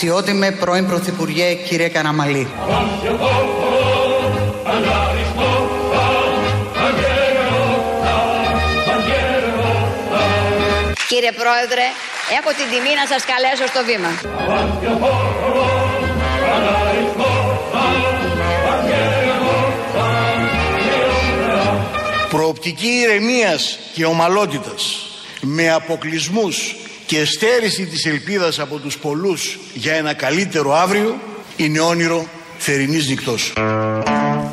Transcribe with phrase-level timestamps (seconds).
[0.00, 2.48] Αξιότιμε πρώην Πρωθυπουργέ κύριε Καραμαλή.
[11.08, 11.82] Κύριε Πρόεδρε,
[12.38, 14.08] έχω την τιμή να σας καλέσω στο βήμα.
[22.28, 25.06] Προοπτική ηρεμίας και ομαλότητας
[25.40, 26.74] με αποκλεισμούς
[27.08, 31.18] και στέρηση της ελπίδας από τους πολλούς για ένα καλύτερο αύριο
[31.56, 32.26] είναι όνειρο
[32.58, 33.52] θερινής νυχτός.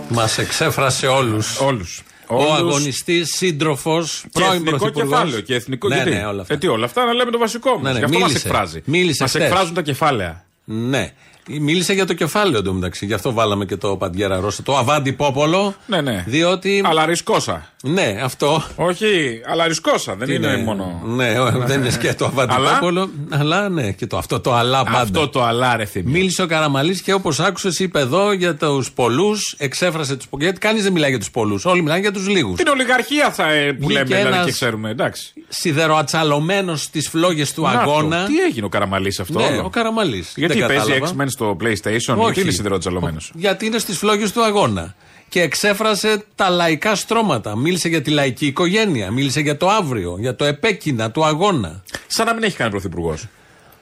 [0.09, 1.59] Μας εξέφρασε όλους.
[1.59, 2.01] Όλους.
[2.27, 2.51] Ο Όλους.
[2.57, 5.11] αγωνιστής, σύντροφος, Και πρώην εθνικό πρωθυπουργός.
[5.11, 5.41] κεφάλαιο.
[5.41, 6.53] Και εθνικό, ναι, γιατί; ναι, όλα αυτά.
[6.53, 7.81] Ε, τι, όλα αυτά να λέμε το βασικό μα.
[7.81, 8.47] Ναι, ναι, Γι' αυτό μας μίλησε.
[8.47, 8.81] εκφράζει.
[8.85, 9.43] Μίλησε Μας χτες.
[9.43, 10.45] εκφράζουν τα κεφάλαια.
[10.65, 11.11] Ναι.
[11.49, 13.05] Μίλησε για το κεφάλαιο εντωμεταξύ.
[13.05, 14.63] Γι' αυτό βάλαμε και το Παντιέρα Ρώσα.
[14.63, 15.75] Το Αβάντι Πόπολο.
[15.85, 16.23] Ναι, ναι.
[16.27, 16.81] Διότι.
[16.85, 17.69] Αλλά ρισκόσα.
[17.83, 18.63] Ναι, αυτό.
[18.75, 20.15] Όχι, αλλά ρισκόσα.
[20.15, 21.01] Δεν Τι είναι μόνο.
[21.05, 23.09] Ναι, ο- δεν είναι και το Αβάντι Αλλά; Πόπολο.
[23.29, 24.97] Αλλά ναι, και το, αυτό το αλλά πάντα.
[24.99, 26.11] Αυτό το αλλά ρε θυμί.
[26.11, 30.45] Μίλησε ο Καραμαλής και όπως άκουσες, είπε εδώ για τους πολλούς, εξέφρασε τους πολλούς.
[30.45, 31.65] Γιατί κανείς δεν μιλάει για τους πολλούς.
[31.65, 32.57] Όλοι μιλάνε για τους λίγους.
[32.57, 34.89] Την ολιγαρχία θα, ε, που Βγήκε λέμε δηλαδή ένας- και ξέρουμε.
[34.89, 35.33] Εντάξει.
[35.47, 37.77] Σιδεροατσαλωμένος στις φλόγες του Να το.
[37.77, 38.25] αγώνα.
[38.25, 39.39] Τι έγινε ο Καραμαλής αυτό.
[39.39, 40.33] Ναι, όλο; ο Καραμαλής.
[40.35, 43.17] Γιατί παίζει X-Men στο PlayStation, γιατί είναι σιδεροτσαλωμένο.
[43.33, 44.95] Γιατί είναι στις φλόγες του αγώνα.
[45.29, 47.55] Και εξέφρασε τα λαϊκά στρώματα.
[47.57, 49.11] Μίλησε για τη λαϊκή οικογένεια.
[49.11, 51.83] Μίλησε για το αύριο, για το επέκεινα του αγώνα.
[52.07, 53.27] Σαν να μην έχει κάνει πρωθυπουργός.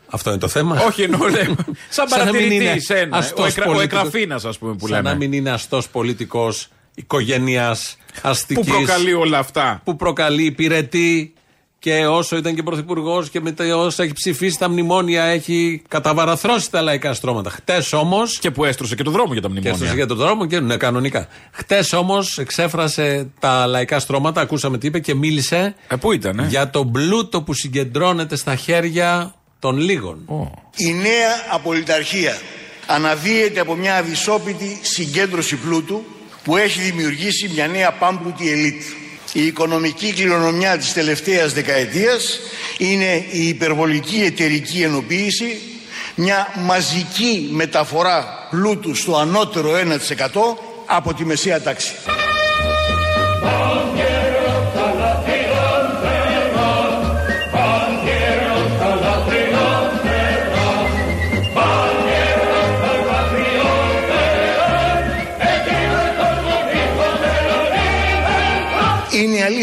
[0.08, 0.82] Αυτό είναι το θέμα.
[0.82, 1.56] Όχι, εννοώ, λέμε.
[1.90, 3.16] Σαν Σαν να μην είναι παρατηρητής ένα.
[3.16, 4.00] Ο, αστός εκρα, ο πολιτικός.
[4.00, 5.10] εκραφίνα, ας πούμε, που Σαν λέμε.
[5.10, 8.66] να μην είναι αστός πολιτικός οικογένειας αστικής.
[8.66, 9.82] Που προκαλεί όλα αυτά.
[9.84, 11.34] Που προκαλεί, υπηρετεί
[11.84, 16.72] και όσο ήταν και πρωθυπουργός και με τα όσα έχει ψηφίσει τα μνημόνια έχει καταβαραθρώσει
[16.72, 17.50] τα λαϊκά στρώματα.
[17.50, 18.22] Χτες όμω.
[18.40, 19.72] Και που έστρωσε και το δρόμο για τα Και μνημόνια.
[19.74, 21.28] έστωσε για τον δρόμο και ναι, κανονικά.
[21.52, 26.46] Χτες όμως εξέφρασε τα λαϊκά στρώματα, ακούσαμε τι είπε και μίλησε Ε, πού ήταν, ε;
[26.50, 30.18] για τον πλούτο που συγκεντρώνεται στα χέρια των λίγων.
[30.76, 32.38] Η νέα απολυταρχία
[32.88, 36.04] αναδύεται από μια αδυσόπιτη συγκέντρωση πλούτου
[36.44, 38.82] που έχει δημιουργήσει μια νέα πάμπλουτη ελίτ.
[39.34, 42.40] Η οικονομική κληρονομιά της τελευταίας δεκαετίας
[42.78, 45.62] είναι η υπερβολική εταιρική ενοποίηση,
[46.16, 51.92] μια μαζική μεταφορά πλούτου στο ανώτερο 1% από τη μεσαία τάξη.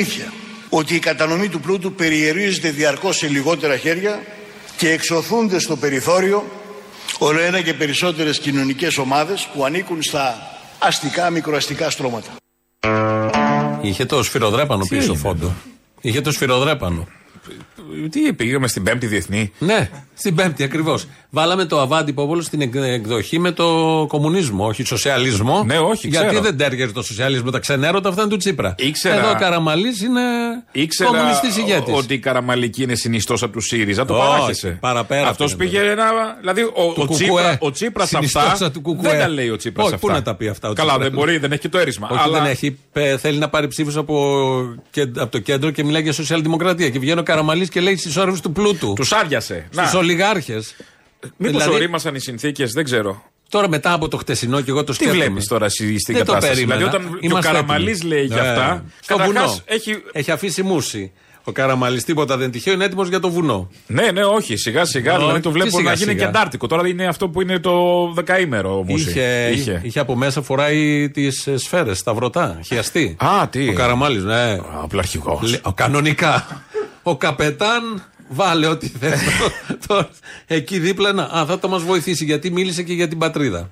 [0.00, 0.32] Αλήθεια
[0.68, 4.22] ότι η κατανομή του πλούτου περιερίζεται διαρκώς σε λιγότερα χέρια
[4.76, 6.44] και εξωθούνται στο περιθώριο
[7.18, 12.30] όλο ένα και περισσότερες κοινωνικές ομάδες που ανήκουν στα αστικά μικροαστικά στρώματα.
[13.80, 15.54] Είχε το σφυροδρέπανο πίσω έγινε; φόντο.
[16.00, 17.06] Είχε το σφυροδρέπανο.
[18.10, 19.52] Τι είπε, πήγαμε στην Πέμπτη Διεθνή.
[19.58, 21.06] Ναι, στην Πέμπτη ακριβώς.
[21.30, 23.64] Βάλαμε το Αβάντι Πόπολο στην εκ- εκδοχή με το
[24.08, 25.62] κομμουνισμό, όχι σοσιαλισμό.
[25.64, 26.42] Ναι, όχι, Γιατί ξέρω.
[26.42, 28.74] δεν τέριαζε το σοσιαλισμό με τα ξενέρωτα, αυτά είναι του Τσίπρα.
[28.78, 30.20] Ήξερα- Εδώ ο Καραμαλής είναι
[30.72, 31.94] Ήξερα κομμουνιστής ηγέτης.
[31.94, 34.04] ότι η Καραμαλική είναι συνιστός από τους ΣΥΡΙΖΑ.
[34.04, 34.76] Το Όχι, παράχεσε.
[34.80, 36.04] παραπέρα Αυτός αυτό πήγε ένα.
[36.40, 37.14] Δηλαδή, ο, Το ο, κουκουέ.
[37.16, 38.70] Τσίπρα, ο Τσίπρας Συνιστόσα αυτά.
[38.70, 39.10] του κουκουέ.
[39.10, 40.06] δεν τα λέει ο Τσίπρας Όχι, αυτά.
[40.06, 41.08] πού να τα πει αυτά ο Καλά, Τσίπρας.
[41.10, 42.08] δεν μπορεί, δεν έχει και το έρισμα.
[42.10, 42.78] Όχι, αλλά δεν έχει.
[42.92, 44.44] Πε- θέλει να πάρει ψήφους από,
[44.90, 46.88] και- από το κέντρο και μιλάει για σοσιαλδημοκρατία.
[46.90, 48.92] Και βγαίνει ο Καραμαλής και λέει συσσόρευση του πλούτου.
[48.92, 49.66] τους άριασε.
[49.70, 50.74] Στου ολιγάρχες.
[51.36, 53.22] Μήπως Δηλαδή- ορίμασαν οι συνθήκες, δεν ξέρω.
[53.48, 55.24] Τώρα μετά από το χτεσινό και εγώ το Τι σκέφτομαι.
[55.24, 56.78] βλέπεις τώρα εσύ στην Δεν το κατάσταση; περίμενα.
[56.88, 58.12] Δηλαδή, όταν και ο Είμαστε Καραμαλής έτοιμοι.
[58.14, 58.48] λέει για Ναι.
[58.48, 58.84] αυτά.
[59.00, 59.58] Στο καταρχάς βουνό.
[59.64, 60.02] Έχει...
[60.12, 61.12] Έχει αφήσει μουσι.
[61.44, 63.70] Ο Καραμαλής τίποτα δεν τυχαίο, είναι έτοιμος για το βουνό.
[63.86, 64.56] Ναι, ναι, όχι.
[64.56, 65.12] Σιγά σιγά.
[65.12, 66.22] Όχι, δηλαδή το τι βλέπω σιγά να γίνει σιγά.
[66.22, 66.66] και Αντάρτικο.
[66.66, 67.72] Τώρα είναι αυτό που είναι το
[68.14, 68.94] δεκαήμερο όμω.
[68.96, 69.50] Είχε,
[69.82, 70.00] είχε.
[70.00, 73.16] από μέσα φοράει τις σφαίρες, τα βρωτά, χιαστή.
[73.18, 73.68] Α, τι.
[73.68, 74.58] Ο Καραμαλή, ναι.
[74.82, 75.40] Απλαρχικό.
[75.42, 76.62] Λε- ο, κανονικά.
[77.02, 79.16] Ο καπετάν βάλε ό,τι θε.
[80.56, 81.22] Εκεί δίπλα να.
[81.22, 83.70] Α, θα το μας βοηθήσει γιατί μίλησε και για την πατρίδα.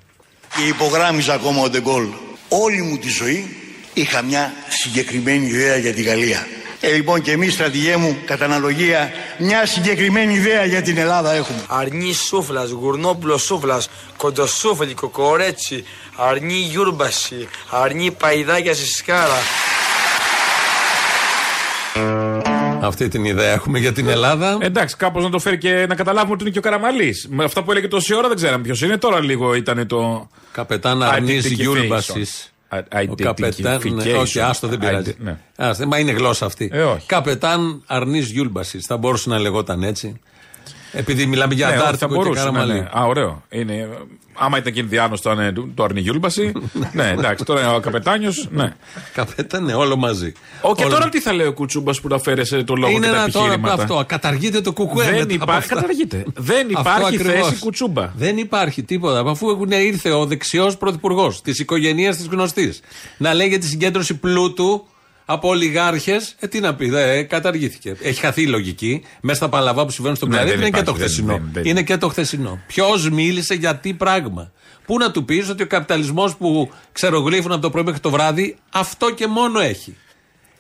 [0.56, 2.06] Και υπογράμμιζα ακόμα ο Ντεγκόλ.
[2.48, 3.56] Όλη μου τη ζωή
[3.94, 6.46] είχα μια συγκεκριμένη ιδέα για τη Γαλλία.
[6.80, 11.64] Ε, λοιπόν και εμείς στρατηγέ μου, κατά αναλογία, μια συγκεκριμένη ιδέα για την Ελλάδα έχουμε.
[11.69, 13.82] Αρνί σούβλα, γουρνόπουλο σούβλα,
[14.16, 15.84] κοντοσούφλι, κοκορέτσι,
[16.17, 19.38] αρνί γιούλμπασι, αρνί παϊδάκια στη σκάρα.
[22.82, 24.58] Αυτή την ιδέα έχουμε για την Ελλάδα.
[24.60, 27.26] Εντάξει, κάπως να το φέρει και να καταλάβουμε ότι είναι και ο Καραμαλής.
[27.30, 28.96] Με αυτά που έλεγε τόση ώρα δεν ξέραμε ποιος είναι.
[28.96, 30.28] Τώρα λίγο ήταν το.
[30.52, 31.52] Καπετάν Αρνής Identification.
[31.54, 32.52] Γιούρμπασης.
[33.10, 33.80] Ο καπετάν.
[33.82, 34.20] ναι, Identification.
[34.20, 35.10] όχι, άστο δεν πειράζει.
[35.10, 35.38] Ide- ναι.
[35.56, 36.70] Άστε, μα είναι γλώσσα αυτή.
[36.72, 37.06] Ε, όχι.
[37.06, 38.78] Καπετάν Αρνής Γιούλμπαση.
[38.80, 40.20] Θα μπορούσε να λεγόταν έτσι.
[40.93, 42.44] Επειδή μιλάμε για Ναι, όχι, θα Αντάρτικο και μπορούσε.
[42.44, 42.81] Ναι, Καραμαλή.
[42.81, 42.88] ναι.
[42.93, 43.43] Α, ωραίο.
[43.49, 43.88] Είναι,
[44.35, 46.52] άμα ήταν και Ινδιάνος, το, είναι το Αρνη Γιούλμπαση.
[46.93, 48.49] ναι, εντάξει, τώρα είναι ο καπετάνιος.
[48.50, 48.73] Ναι.
[49.14, 50.32] Καπέτα, ναι, όλο μαζί.
[50.61, 53.06] Ο, και Όλο- τώρα τι θα λέει ο Κουτσούμπας που να φέρεσε το λόγο Είναι
[53.06, 54.05] και τα ένα τώρα επιχείρηματα; αυτό.
[54.06, 55.05] Καταργείται το κουκουέ.
[55.05, 55.58] Δεν μετά από υπάρχει.
[55.58, 55.75] αυτά.
[55.75, 56.25] Καταργείται.
[56.52, 57.49] Δεν Αυτό υπάρχει ακριβώς.
[57.49, 58.12] θέση κουτσούμπα.
[58.17, 59.31] Δεν υπάρχει τίποτα.
[59.31, 62.81] Αφού έχουν ήρθε ο δεξιός πρωθυπουργός της οικογένειας της γνωστής
[63.17, 64.87] να λέει για τη συγκέντρωση πλούτου
[65.30, 67.96] από ολιγάρχες, ε, τι να πει, δε, ε, καταργήθηκε.
[68.02, 69.02] Έχει χαθεί η λογική.
[69.20, 71.32] Μέσα στα παλαβά που συμβαίνουν στον Ναι, πλανήτη δεν είναι και το υπάρχει, δεν- χθεσινό.
[71.32, 72.60] δεν- δεν- Είναι και το χθεσινό.
[72.66, 74.52] Ποιος μίλησε για τι πράγμα.
[74.86, 78.56] Πού να του πεις ότι ο καπιταλισμός που ξερογλύφουν από το πρωί μέχρι το βράδυ,
[78.72, 79.96] αυτό και μόνο έχει.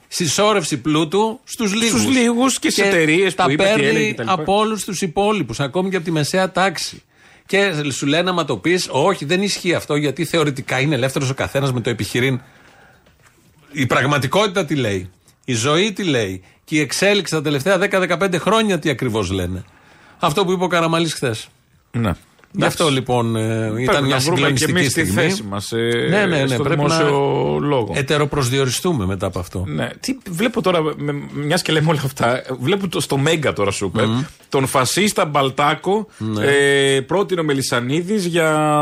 [0.08, 2.00] Συσσόρευση πλούτου στους λίγους.
[2.00, 4.22] Στους λίγους και στις εταιρείες τα που είπε, τι έλεγε παίρνει κτλ.
[4.28, 7.02] από όλους τους υπόλοιπους, ακόμη και από τη μεσαία τάξη.
[7.46, 11.34] Και σου λένε, άμα το πεις, Όχι, δεν ισχύει αυτό, γιατί θεωρητικά είναι ελεύθερος ο
[11.34, 12.40] καθένας με το επιχειρήν.
[13.72, 15.10] Η πραγματικότητα τι λέει.
[15.44, 16.42] Η ζωή τι λέει.
[16.64, 19.64] Και η εξέλιξη τα τελευταία 10-15 χρόνια τι ακριβώς λένε.
[20.18, 21.48] Αυτό που είπε ο Καραμαλής χθες.
[21.90, 22.12] Ναι.
[22.52, 25.10] Γι' αυτό λοιπόν ε, ήταν μια συγκλονιστική τη στιγμή.
[25.12, 27.04] θέση μας ε, Ναι, ναι, ναι, στο πρέπει δημόσιο
[27.60, 27.92] να λόγο.
[27.94, 29.64] ετεροπροσδιοριστούμε μετά από αυτό.
[29.66, 29.88] Ναι.
[30.00, 30.80] Τι, βλέπω τώρα,
[31.32, 34.04] μιας και λέμε όλα αυτά, βλέπω το, στο Μέγκα τώρα σούπερ,
[34.48, 36.44] τον φασίστα Μπαλτάκο, Ναι.
[36.46, 38.76] ε, πρότεινε ο Μελισανίδης για,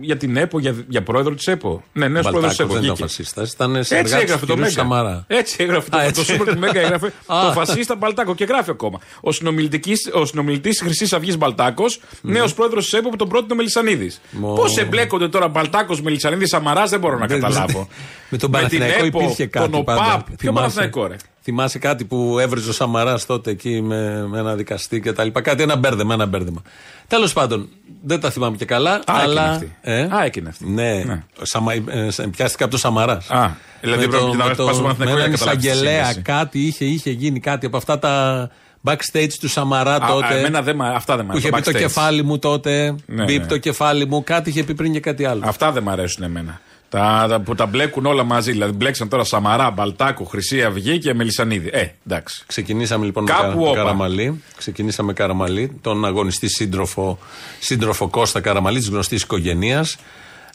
[0.00, 1.82] για την ΕΠΟ, για, για πρόεδρο της ΕΠΟ.
[1.92, 2.72] Ναι, νέος πρόεδρος της Μπαλτάκος ΕΠΟ.
[2.72, 3.02] δεν ήταν βγήκε.
[3.02, 4.80] φασίστας, ήταν Έτσι συνεργάτης έγραφε του το κυρίου Μέγκα.
[4.80, 5.24] Σαμαρά.
[5.26, 6.24] Έτσι έγραφε το, Α, το έτσι.
[6.24, 6.80] σούπερ του Μέγκα.
[6.80, 7.40] Έγραφε Α.
[7.46, 8.98] το φασίστα Μπαλτάκο και γράφει ακόμα.
[9.20, 13.56] Ο συνομιλητής, ο συνομιλητής Χρυσής Αυγής Μπαλτάκος, νέος πρόεδρος της ΕΠΟ που τον πρότεινε ο
[13.56, 14.20] Μελισανίδης.
[14.30, 14.52] Μω.
[14.52, 17.88] Πώς εμπλέκονται τώρα Μπαλτάκος Μελισανίδη Σαμαρά δεν μπορώ να Δεν- καταλάβω.
[18.32, 20.00] Με τον την Παναθηναϊκό ΕΠΟ, υπήρχε κάτι Τον πάντα.
[20.06, 20.26] ΟΠΑΠ.
[20.26, 24.54] Ποιο Θυμάσαι- Παναθηναϊκό, ρε; Θυμάσαι κάτι που έβριζε ο Σαμαρά τότε εκεί με, με ένα
[24.54, 26.62] δικαστή και τα λοιπά; Κάτι, ένα μπέρδεμα, ένα μπέρδεμα.
[27.06, 27.68] Τέλος πάντων,
[28.02, 29.02] δεν τα θυμάμαι και καλά.
[29.06, 29.76] αλλά, εκείνη αυτή.
[29.80, 30.68] Ε; Α, εκείνη αυτή.
[30.70, 31.22] Ναι, Ναι.
[31.42, 33.22] Σαμα, ε, σε- πιάστηκα από το Σαμαρά.
[33.28, 33.48] Α,
[33.80, 36.22] δηλαδή πρέπει να με, πας στο Παναθηναϊκός με για να έναν καταλάβεις τη εισαγγελέα, σύνδεση.
[36.22, 38.50] κάτι είχε, είχε γίνει κάτι από αυτά τα
[38.84, 40.26] backstage του Σαμαρά Α, τότε.
[40.34, 41.64] α, εμένα δεν μ' αυτά δεν μ' που είχε αρέσουν.
[41.64, 41.82] πει το backstage.
[41.92, 42.94] κεφάλι μου τότε.
[43.06, 43.46] Ναι, μπίπ ναι.
[43.46, 44.24] το κεφάλι μου.
[44.24, 45.42] Κάτι είχε πει πριν και κάτι άλλο.
[45.44, 46.60] Αυτά δεν μ' αρέσουν εμένα.
[46.88, 48.50] Τα, τα, που τα μπλέκουν όλα μαζί.
[48.52, 51.70] Δηλαδή μπλέξαν τώρα Σαμαρά, Μπαλτάκο, Χρυσή Αυγή και Μελισανίδη.
[51.72, 52.42] Ε, εντάξει.
[52.46, 53.76] Ξεκινήσαμε λοιπόν Κάπου με Κα- όπα.
[53.76, 54.42] Καραμαλή.
[54.56, 57.18] Ξεκινήσαμε Καραμαλή, τον αγωνιστή σύντροφο,
[57.60, 59.96] σύντροφο Κώστα Καραμαλή, της γνωστής οικογένειας.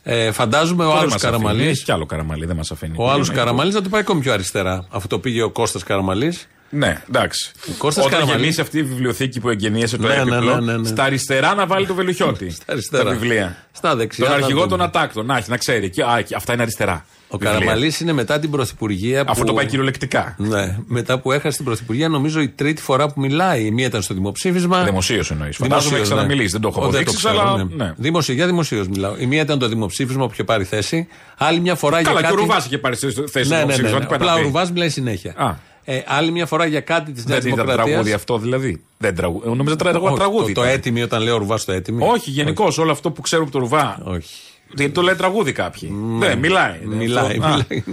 [0.04, 1.42] Ε, φαντάζομαι ο Δεν άλλος μας αφήνει.
[1.42, 1.68] Καραμαλή.
[1.70, 2.94] Έχει κι άλλο Καραμαλή, δεν μας αφήνει.
[2.98, 4.86] Ο άλλος Είναι- Καραμαλής θα το πάει ακόμη πιο αριστερά.
[4.90, 6.48] Αυτό το πήγε ο Κώστας Καραμαλής.
[6.70, 7.52] Ναι, εντάξει.
[7.78, 8.40] Κώστας Όταν Καραμαλής.
[8.42, 10.88] γεννήσει αυτή η βιβλιοθήκη που εγγενίασε το Ναι, ναι, έπιπλο, ναι, ναι, ναι.
[10.88, 12.50] στα αριστερά να βάλει το βελουχιώτη.
[12.50, 13.04] Στα αριστερά.
[13.04, 13.58] Τα βιβλία.
[13.72, 14.72] Στα δεξιά Τον θα αρχηγό δούμε.
[14.72, 15.26] των ατάκτων.
[15.26, 15.90] Να έχει, να ξέρει.
[15.90, 17.06] Και, α, και αυτά είναι αριστερά.
[17.28, 17.60] Ο βιβλία.
[17.60, 19.22] Καραμαλής είναι μετά την Πρωθυπουργία.
[19.22, 19.44] Αυτό που...
[19.48, 20.36] το πάει κυριολεκτικά.
[20.38, 23.66] Ναι, μετά που έχασε την Πρωθυπουργία, νομίζω η τρίτη φορά που μιλάει.
[23.66, 24.84] Η μία ήταν στο δημοψήφισμα.
[24.84, 25.56] Δημοσίως εννοείς.
[25.56, 26.16] Φαντάζομαι έχει Δημοσίως, ναι.
[26.16, 26.52] ξαναμιλήσει.
[26.52, 27.64] Δεν το έχω Ο, δεν αποδείξει, ξέρω, αλλά.
[27.64, 27.84] ναι.
[27.86, 27.94] ναι.
[27.98, 29.16] Δημοσιο- για δημοσίως μιλάω.
[29.18, 31.08] Η μία ήταν το δημοψήφισμα που είχε πάρει θέση.
[31.38, 32.34] Άλλη μια φορά Καλά, για και κάτι.
[32.34, 33.56] ο Ρουβάς είχε πάρει θέση στο Ναι, ναι, ναι.
[33.58, 34.06] δημοψήφισμα, ναι.
[34.06, 34.44] τι πάει να Απλά ο πει.
[34.44, 35.60] Ρουβάς μιλάει συνέχεια.
[35.86, 35.94] Α.
[35.94, 37.88] Ε, άλλη μια φορά για κάτι της Νέα Δεν ήταν Δημοκρατίας.
[37.90, 38.82] τραγούδι αυτό δηλαδή.
[38.98, 39.50] Δεν τραγούδι.
[39.56, 40.54] Νόμιζα τρα- Όχι, τραγούδι.
[40.54, 40.74] Το, το ήταν.
[40.78, 42.08] έτοιμο όταν λέω Ρουβά το έτοιμο.
[42.12, 44.02] Όχι, γενικώς όλο αυτό που ξέρουμε από το Ρουβά.
[44.04, 44.36] Όχι.
[44.76, 45.90] Γιατί το λέει τραγούδι κάποιοι.
[46.20, 46.80] Ναι, μιλάει.
[46.84, 47.46] Μιλάει, Αυτό.
[47.46, 47.84] Α, μιλάει.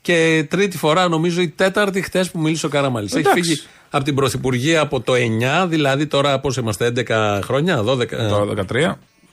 [0.00, 3.12] Και τρίτη φορά, νομίζω η τέταρτη χτες που μίλησε ο Καραμαλής.
[3.12, 3.42] Έχει Εντάξει.
[3.42, 3.60] φύγει
[3.90, 8.06] από την Πρωθυπουργία από το 9, δηλαδή τώρα πώς είμαστε, 11 χρόνια, 12.
[8.28, 8.92] Το 13.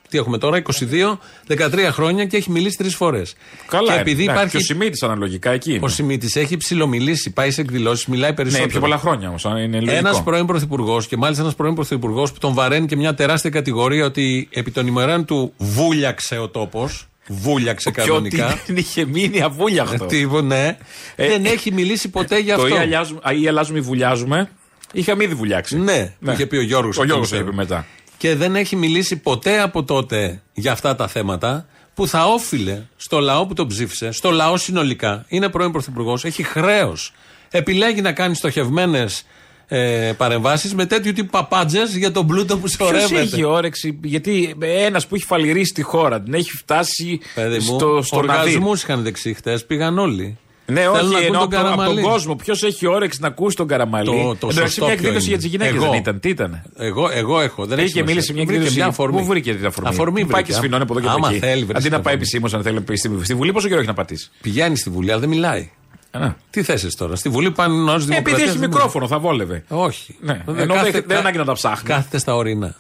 [0.10, 3.36] Τι έχουμε τώρα, 22, 13 χρόνια και έχει μιλήσει τρεις φορές.
[3.68, 3.86] Καλά.
[3.88, 4.02] Και είναι.
[4.02, 4.52] επειδή Εντάξει, υπάρχει.
[4.52, 5.74] Και ο Σιμίτης αναλογικά εκεί.
[5.74, 5.86] είναι.
[5.86, 8.70] Ο Σιμίτης έχει ψηλομιλήσει, πάει σε εκδηλώσεις, μιλάει Ναι, περισσότερο.
[8.70, 9.44] πιο πολλά χρόνια όμως.
[9.44, 9.92] Είναι λογικό.
[9.96, 14.06] Ένας πρώην πρωθυπουργός και μάλιστα ένας πρώην πρωθυπουργός που τον βαραίνει και μια τεράστια κατηγορία
[14.06, 17.04] ότι επί των ημερών του βούλιαξε ο τόπος.
[17.28, 18.46] Βούλιαξε Και κανονικά.
[18.48, 20.06] ότι δεν είχε μείνει αβούλιαχτο.
[20.06, 20.78] Τι, ναι.
[21.16, 22.76] Ε, δεν έχει μιλήσει ποτέ για Το αυτό.
[22.76, 24.50] ή αλλάζουμε, ή αλλάζουμε ή βουλιάζουμε.
[24.94, 25.78] Είχαμε ήδη βουλιάξει.
[25.80, 26.98] Ναι, που είχε πει ο Γιώργος.
[26.98, 27.76] Ο Γιώργος αυτό το που είπε ξέρω.
[27.76, 27.88] μετά.
[28.20, 33.20] Και δεν έχει μιλήσει ποτέ από τότε για αυτά τα θέματα που θα όφιλε στο
[33.20, 35.26] λαό που τον ψήφισε, στο λαό συνολικά.
[35.28, 37.14] Είναι πρώην πρωθυπουργός, έχει χρέος.
[37.52, 39.24] Επιλέγει να κάνει στοχευμένες
[39.68, 43.20] ε, παρεμβάσεις με τέτοιου τύπου παπάντζες για τον πλούτο που Ποιος σωρεύεται.
[43.22, 48.02] έχει όρεξη, γιατί ένας που έχει φαλυρίσει τη χώρα, την έχει φτάσει Παιδί μου, στο,
[48.04, 48.40] στο να δει.
[48.40, 50.38] οργασμούς είχαν δεξί χτες, πήγαν όλοι.
[50.70, 52.02] Ναι, Θέλουν όχι, να ακούν ενώ τον από, από τον Καραμαλή.
[52.02, 52.36] κόσμο.
[52.36, 55.04] Ποιος έχει όρεξη να ακούσει τον Καραμαλή; Το- το Εν τω μεταξύ, σωστό μια ποιο
[55.08, 55.36] εκδήλωση είναι.
[55.36, 55.92] για τις γυναίκες Εγώ.
[55.92, 56.20] δεν ήταν.
[56.20, 57.66] Τι ήταν; Εγώ, εγώ έχω.
[57.66, 58.14] Δεν έχει Είχε σημασία.
[58.14, 58.76] μίλησε μια Βρήκε εκδήλωση.
[58.80, 59.18] μια αφορμή.
[59.20, 60.52] Πού βρήκε την αφορμή; Αφορμή Που πάει βρήκε.
[60.52, 61.40] και σφινώνει από εδώ και από Άμα εκεί.
[61.40, 62.14] θέλει, βρίσκει Αντί να την πάει αφορμή.
[62.16, 64.90] επισήμως, αν θέλει να πει στη, στη Βουλή, πόσο καιρό έχει να πατήσει; Πηγαίνει στη
[64.90, 65.70] Βουλή, αλλά δεν μιλάει.
[66.12, 66.30] Α.
[66.50, 69.64] Τι θέσει τώρα; Στη Βουλή πάνε ω Ε, Επειδή έχει μικρόφωνο, θα βόλευε.
[69.68, 70.16] Όχι.
[70.22, 70.42] Ναι.
[70.46, 71.90] Δεν Ενώ κάθεται- δεν- δεν ανάγκη να τα ψάχνει.
[71.90, 72.76] Κάθεται στα ορεινά.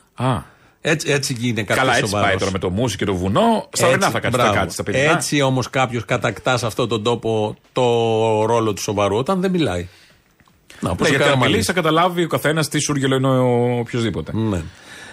[0.81, 0.91] Α.
[0.91, 2.27] Έτσι, έτσι γίνεται κάποιος Καλά, έτσι σοβαρός.
[2.29, 3.67] πάει τώρα με το μουσι και το βουνό.
[3.71, 4.59] Στα ορεινά θα κάτσει, θα μπράβο.
[4.59, 5.12] κάτσει στα παιδιά.
[5.12, 7.81] Έτσι όμως κάποιος κατακτά σε αυτόν τον τόπο το
[8.45, 9.88] ρόλο του σοβαρού όταν δεν μιλάει.
[10.79, 11.50] Να, όπως Ναι, ο γιατί αν Καραμαλής.
[11.51, 14.31] μιλήσει θα καταλάβει ο καθένας τι σούργελο είναι ο οποιοδήποτε.
[14.36, 14.62] Ναι.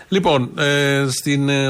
[0.09, 1.67] Λοιπόν, ε, στην ε,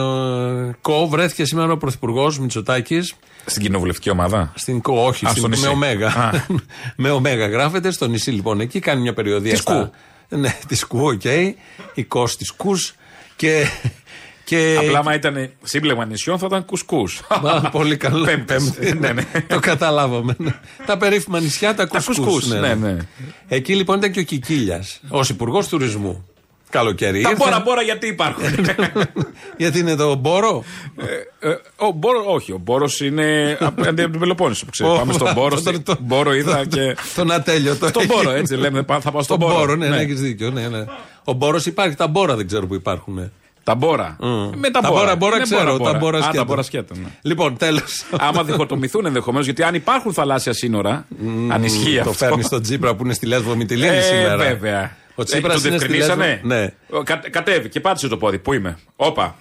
[0.80, 3.14] ΚΟ βρέθηκε σήμερα ο Πρωθυπουργός Μητσοτάκης.
[3.46, 5.62] Στην κοινοβουλευτική ομάδα; Στην ΚΟ, όχι, Α, στην, στο νησί.
[5.62, 6.08] με ωμέγα.
[6.08, 6.30] Α.
[6.96, 8.60] με ωμέγα γράφεται στο νησί λοιπόν.
[8.60, 9.50] Εκεί κάνει μια περιοδία.
[9.52, 9.90] Της στα-
[10.28, 10.36] ΚΟΥ.
[10.36, 11.24] Ναι, της κου, οκ.
[11.94, 12.72] Η κος τη κου.
[13.36, 13.64] Και,
[14.44, 17.20] και Απλά, άμα ήταν σύμπλεγμα νησιών, θα ήταν κουσκούς.
[17.42, 18.24] Μα, πολύ καλό.
[18.24, 18.72] Πέμπτες.
[18.98, 19.22] ναι, ναι.
[19.46, 20.36] Το καταλάβαμε.
[20.86, 22.16] τα περίφημα νησιά, τα Τα κουσκούς.
[22.18, 22.96] κουσκούς, ναι, ναι.
[23.48, 26.26] Εκεί λοιπόν ήταν και ο Κικίλιας, ως υπουργός τουρισμού.
[26.70, 27.20] Καλοκαίρι.
[27.22, 27.44] Τα ήρθε.
[27.44, 28.44] μπόρα μπόρα γιατί υπάρχουν;
[29.56, 30.64] Γιατί είναι το Μπόρο;
[31.40, 34.90] Ε, ε, ο Μπόρο, όχι, ο Μπόρος είναι απέναντι από την Πελοπόννησο που ξέρει.
[34.90, 35.60] Ω, Πάμε στον Μπόρο.
[35.60, 36.96] τον- στη- τον- Μπόρο είδα και.
[37.14, 37.76] Τον ατέλειο.
[37.76, 38.12] το Στον έχει.
[38.14, 38.82] Μπόρο, έτσι λέμε.
[38.82, 39.76] πά- Θα πάω στον Στον Μπόρο, Μπόρο.
[39.76, 40.50] ναι, ναι, έχεις δίκιο.
[41.26, 41.38] Ναι, ναι.
[41.38, 41.96] Ο Μπόρος υπάρχει.
[41.96, 43.30] Τα Μπόρα δεν ξέρω που υπάρχουν.
[43.64, 44.16] Τα Μπόρα.
[44.54, 45.00] Με τα Τα Μπόρα.
[45.02, 46.38] Μπόρα, Μπόρα Είναι ξέρω, τα Μπόρα Α, σκέτα.
[46.38, 46.94] τα Μπόρα σκέτα.
[46.96, 47.06] ναι.
[47.22, 48.04] Λοιπόν, τέλος.
[48.18, 51.06] Άμα διχοτομηθούν ενδεχομένως, γιατί αν υπάρχουν θαλάσσια σύνορα,
[51.48, 52.12] αν ισχύει Το αυτό.
[52.12, 54.36] φέρνεις στον Τσίπρα που είναι στη Λέσβο Μυτιλίνη Ε, σήμερα.
[54.36, 54.96] βέβαια.
[55.14, 56.14] Ο Τσίπρα Ε, το είναι στη Λέσβο.
[56.14, 56.72] διευκρινίσανε; Ναι.
[56.98, 58.38] Ο, κα, κατέβη και πάτησε το πόδι.
[58.38, 59.36] Πού είμαι; Όπα.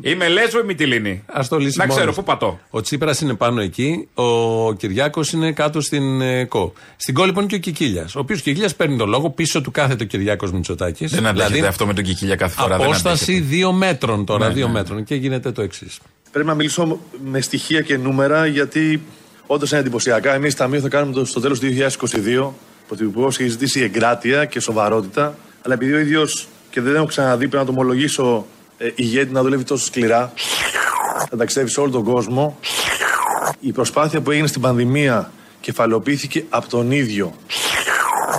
[0.00, 1.22] Είμαι Λέσβο ή Μυτιλίνη.
[1.26, 2.16] Ας το λύσει Να ξέρω μόνος.
[2.16, 2.60] πού πατώ.
[2.70, 6.72] Ο Τσίπρας είναι πάνω εκεί, ο Κυριάκος είναι κάτω στην ε, ΚΟ.
[6.96, 8.14] Στην ΚΟ λοιπόν και ο Κικίλιας.
[8.16, 11.10] Ο οποίος Κικίλιας παίρνει τον λόγο, πίσω του κάθεται ο Κυριάκος Μητσοτάκης.
[11.12, 12.68] Δεν αντέχεται αυτό με τον Κικίλια κάθε φορά.
[12.68, 13.54] δεν Δηλαδή, Απόσταση αντέχεται.
[13.54, 14.72] δύο μέτρων τώρα, Ναι, δύο ναι.
[14.72, 15.04] μέτρων.
[15.04, 15.98] Και γίνεται το εξής.
[16.32, 19.02] Πρέπει να μιλήσω με στοιχεία και νούμερα γιατί
[19.46, 20.34] όντως είναι εντυπωσιακά.
[20.34, 22.42] Εμείς Ταμείο θα κάνουμε το, στο τέλος του 2022.
[22.42, 22.52] Ο
[22.88, 25.38] Πρωθυπουργός έχει ζητήσει εγκράτεια και σοβαρότητα.
[25.62, 28.46] Αλλά επειδή ο ίδιος και δεν έχω ξαναδεί, πρέπει να το ομολογήσω,
[28.78, 30.32] ε, ηγέτη να δουλεύει τόσο σκληρά,
[31.30, 32.58] θα ταξιδεύει σε όλο τον κόσμο.
[33.60, 37.34] Η προσπάθεια που έγινε στην πανδημία κεφαλοποιήθηκε από τον ίδιο.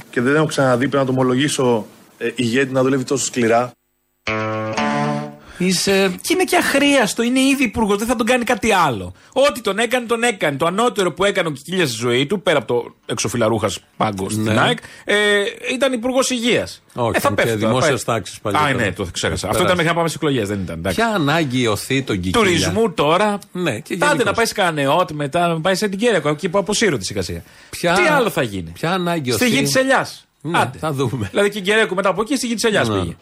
[0.10, 1.86] Και δεν έχω ξαναδεί, πρέπει να το ομολογήσω,
[2.17, 3.72] ε, ηγέτη να δουλεύει τόσο σκληρά.
[5.62, 6.16] Είσαι.
[6.22, 7.24] Και είναι και αχρίαστο.
[7.24, 7.98] Είναι ήδη υπουργός.
[7.98, 9.13] Δεν θα τον κάνει κάτι άλλο.
[9.34, 10.58] Ό,τι τον έκανε, τον έκανε.
[10.58, 14.44] Το ανώτερο που έκανε ο Κικίλιας στη ζωή του, πέρα από το εξοφυλαρούχα πάγκο στην
[14.44, 14.60] Ναι.
[14.60, 15.16] ΑΕΚ, ε,
[15.74, 16.82] ήταν υπουργός υγείας.
[16.94, 18.16] Όχι, ε, θα ήταν και πέφτει τώρα, δημόσιας πάει.
[18.16, 18.70] τάξης παλιότερα.
[18.70, 19.48] Α, ναι, το ξέχασα.
[19.48, 19.63] Αυτό Περάσει.
[19.63, 20.78] ήταν μέχρι να πάμε στις εκλογές, δεν ήταν.
[20.78, 20.98] εντάξει.
[21.01, 23.38] Ποια ανάγκη οθεί τον Κικίλια; Τουρισμού τώρα.
[23.51, 24.25] Ναι, και Τάντε γενικώς.
[24.25, 27.22] να πάει σε κανένα νεότ, μετά να πάει σε την Κέριακο, εκεί που αποσύρονται σιγά
[27.22, 27.44] σιγά.
[27.70, 30.08] Ποια- Τι άλλο θα γίνει; Ποια ανάγκη Στη οθεί; γη τη Ελιά.
[30.42, 31.28] Ναι, θα δούμε.
[31.32, 33.00] Δηλαδή και η Κέριακο μετά από εκεί στη γη τη Ελιά Ναι.
[33.00, 33.16] πήγε.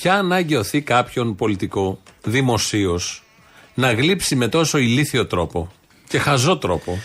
[0.00, 3.22] Ποια ανάγκη οθεί κάποιον πολιτικό δημοσίως
[3.74, 5.70] να γλύψει με τόσο ηλίθιο τρόπο
[6.08, 6.98] και χαζό τρόπο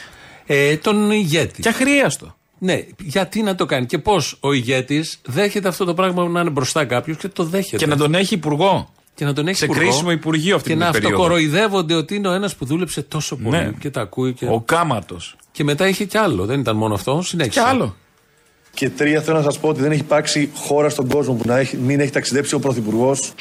[0.45, 2.35] ε, τον ηγέτη; Και αχρίαστο.
[2.57, 6.49] Ναι, γιατί να το κάνει και πώς ο ηγέτης δέχεται αυτό το πράγμα να είναι
[6.49, 7.77] μπροστά κάποιος και το δέχεται.
[7.77, 8.89] Και να τον έχει υπουργό.
[9.15, 11.15] Και να τον έχει σε υπουργό κρίσιμο υπουργείο αυτή και την να περίοδο.
[11.15, 13.71] αυτοκοροϊδεύονται ότι είναι ο ένας που δούλεψε τόσο πολύ Ναι.
[13.79, 14.33] και τα ακούει.
[14.33, 15.17] Και, Ο κάματο.
[15.51, 16.45] και μετά είχε κι άλλο.
[16.45, 17.21] Δεν ήταν μόνο αυτό.
[17.21, 17.59] Συνέχισε.
[17.59, 17.95] Και άλλο.
[18.75, 21.57] Και τρία, θέλω να σας πω ότι δεν έχει υπάρξει χώρα στον κόσμο που να
[21.57, 23.33] έχει, μην έχει ταξιδέψει ο Πρωθυπουργός,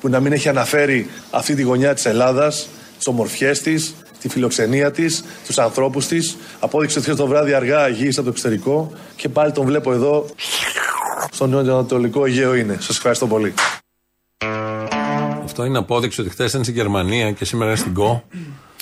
[0.00, 2.68] που να μην έχει αναφέρει αυτή τη γωνιά της Ελλάδας,
[2.98, 6.36] τι ομορφιέ της, τη φιλοξενία της, τους ανθρώπους της.
[6.60, 10.26] Απόδειξε ότι το βράδυ αργά γύρισε από το εξωτερικό και πάλι τον βλέπω εδώ,
[11.30, 12.76] στον νοτιοανατολικό Αιγαίο είναι.
[12.80, 13.54] Σας ευχαριστώ πολύ.
[15.44, 18.24] Αυτό είναι απόδειξη ότι χθες ήταν στην Γερμανία και σήμερα είναι στην ΚΟ.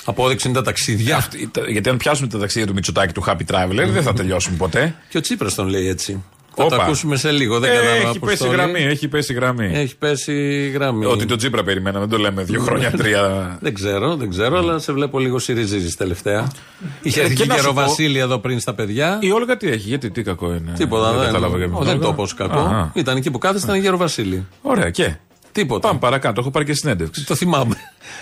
[0.05, 1.15] Απόδειξη είναι τα ταξίδια.
[1.15, 4.57] Αυτή- τα- Γιατί αν πιάσουμε τα ταξίδια του Μητσοτάκη του Happy Traveler, δεν θα τελειώσουμε
[4.57, 4.95] ποτέ.
[5.09, 6.23] Και ο Τσίπρας τον λέει έτσι.
[6.55, 6.75] Θα Όπα.
[6.75, 7.59] το ακούσουμε σε λίγο.
[7.59, 7.95] Δεν Ε, κατάλαβα.
[7.95, 8.51] έχει πέσει Αποστόλη.
[8.51, 9.71] γραμμή, έχει πέσει γραμμή.
[9.73, 11.05] Έχει πέσει γραμμή.
[11.05, 13.57] Ότι τον Τζίπρα περιμέναμε, δεν το λέμε δύο χρόνια, τρία.
[13.61, 16.51] Δεν ξέρω, δεν ξέρω, αλλά σε βλέπω λίγο σιριζίζεις τελευταία.
[17.01, 19.17] Είχε Ε, έρθει και και να η σου πω- Γεροβασίλη εδώ πριν στα παιδιά.
[19.21, 20.73] Η Όλγα τι έχει, γιατί τι κακό είναι.
[20.77, 21.83] Τίποτα, δεν, κατάλαβα και Ω, εγώ.
[21.83, 22.59] δεν το πω ως κακό.
[22.59, 22.91] Αχα.
[22.93, 24.47] Ήταν εκεί που κάθεσε, ήταν η Γεροβασίλη.
[24.61, 25.15] Ωραία, και;
[25.51, 25.87] Τίποτα.
[25.87, 27.25] Πάμε παρακάτω, έχω πάρει και συνέντευξη.
[27.25, 27.75] Το θυμάμαι.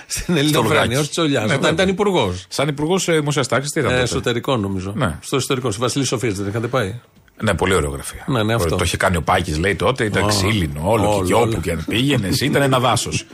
[0.07, 0.97] Στην Ελληνοφρένεια, Λογάκης.
[0.99, 1.39] ως Τσολιάς.
[1.41, 1.71] Ναι, Όταν βέβαια.
[1.73, 2.45] ήταν υπουργός.
[2.49, 3.91] Σαν υπουργός δημοσία τάξη, τι ήταν.
[3.91, 4.93] τότε; εσωτερικό νομίζω.
[4.95, 5.17] Ναι.
[5.21, 5.71] Στο εσωτερικό.
[5.71, 6.99] Στη Βασιλή Σοφίας δεν είχατε πάει;
[7.43, 8.19] Ναι, πολύ ωραίο γραφείο.
[8.27, 8.75] Ναι, ναι, αυτό.
[8.75, 11.51] Το είχε κάνει ο Πάκης, λέει τότε, ήταν Ω, ξύλινο, όλο όλο, και, και όλο.
[11.51, 13.25] όπου και αν πήγαινες, ήταν ένα δάσος.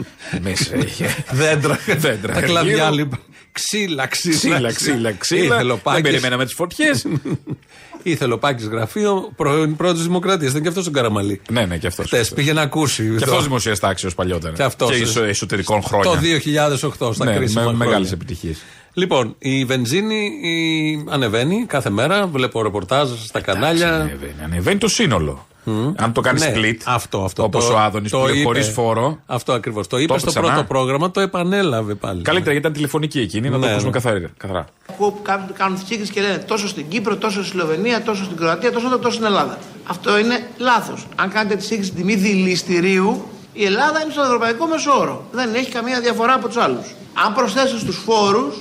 [0.41, 1.15] Μέσα είχε.
[1.31, 1.79] Δέντρα.
[1.97, 2.33] Δέντρα.
[2.33, 2.89] Τα κλαδιά Γύρω.
[2.89, 3.19] λοιπόν.
[3.51, 4.35] Ξύλα, ξύλα.
[4.35, 5.43] Ξύλα, ξύλα, ξύλα.
[5.55, 7.05] Ήθελε ο Δεν Πάκης- περιμέναμε τις φωτιές.
[8.03, 10.50] Ήθελε ο Πάκης γραφείο πρώην πρώτη Δημοκρατίας.
[10.51, 11.41] Ήταν και αυτός ο Καραμαλή.
[11.51, 12.05] ναι, ναι, και αυτός.
[12.05, 13.03] Χθες πήγε να ακούσει.
[13.03, 14.53] Και το- αυτός δημοσία τάξη παλιότερα.
[14.53, 14.89] Και αυτός.
[14.95, 16.12] Και εσω- εσωτερικών χρόνια.
[16.12, 17.85] Το 2008 στα ναι, κρίσιμα με χρόνια.
[17.85, 18.57] μεγάλες επιτυχίες.
[18.97, 21.05] Λοιπόν, η βενζίνη η...
[21.09, 22.27] ανεβαίνει κάθε μέρα.
[22.27, 23.93] Βλέπω ρεπορτάζ στα κανάλια.
[23.95, 25.45] Ανεβαίνει, ανεβαίνει το σύνολο.
[25.95, 27.43] Αν το κάνεις Ναι, split, αυτό, αυτό.
[27.43, 28.43] όπως Το- ο Άδωνης το που λέει είπε.
[28.43, 29.19] χωρίς φόρο.
[29.25, 29.87] Αυτό ακριβώς.
[29.87, 30.67] Το είπε Το στο είπε πρώτο ξανά.
[30.67, 32.21] πρόγραμμα, το επανέλαβε πάλι.
[32.21, 33.99] Καλύτερα γιατί ήταν τηλεφωνική εκείνη, να το Ναι, ακούσουμε ναι.
[33.99, 34.29] καθαρά.
[34.37, 34.65] καθαρά.
[34.89, 38.23] Ακούω που κάνουν, κάνουν τις κύκλες και λένε τόσο στην Κύπρο, τόσο στη Σλοβενία, τόσο
[38.23, 39.57] στην Κροατία, τόσο εδώ, τόσο στην Ελλάδα.
[39.83, 41.07] Αυτό είναι λάθος.
[41.15, 45.25] Αν κάνετε τη σύγκριση τιμή δηληστηρίου, η Ελλάδα είναι στον ευρωπαϊκό μεσόωρο.
[45.31, 46.95] Δεν έχει καμία διαφορά από τους άλλους.
[47.25, 48.55] Αν προσθέσετε στους φόρους,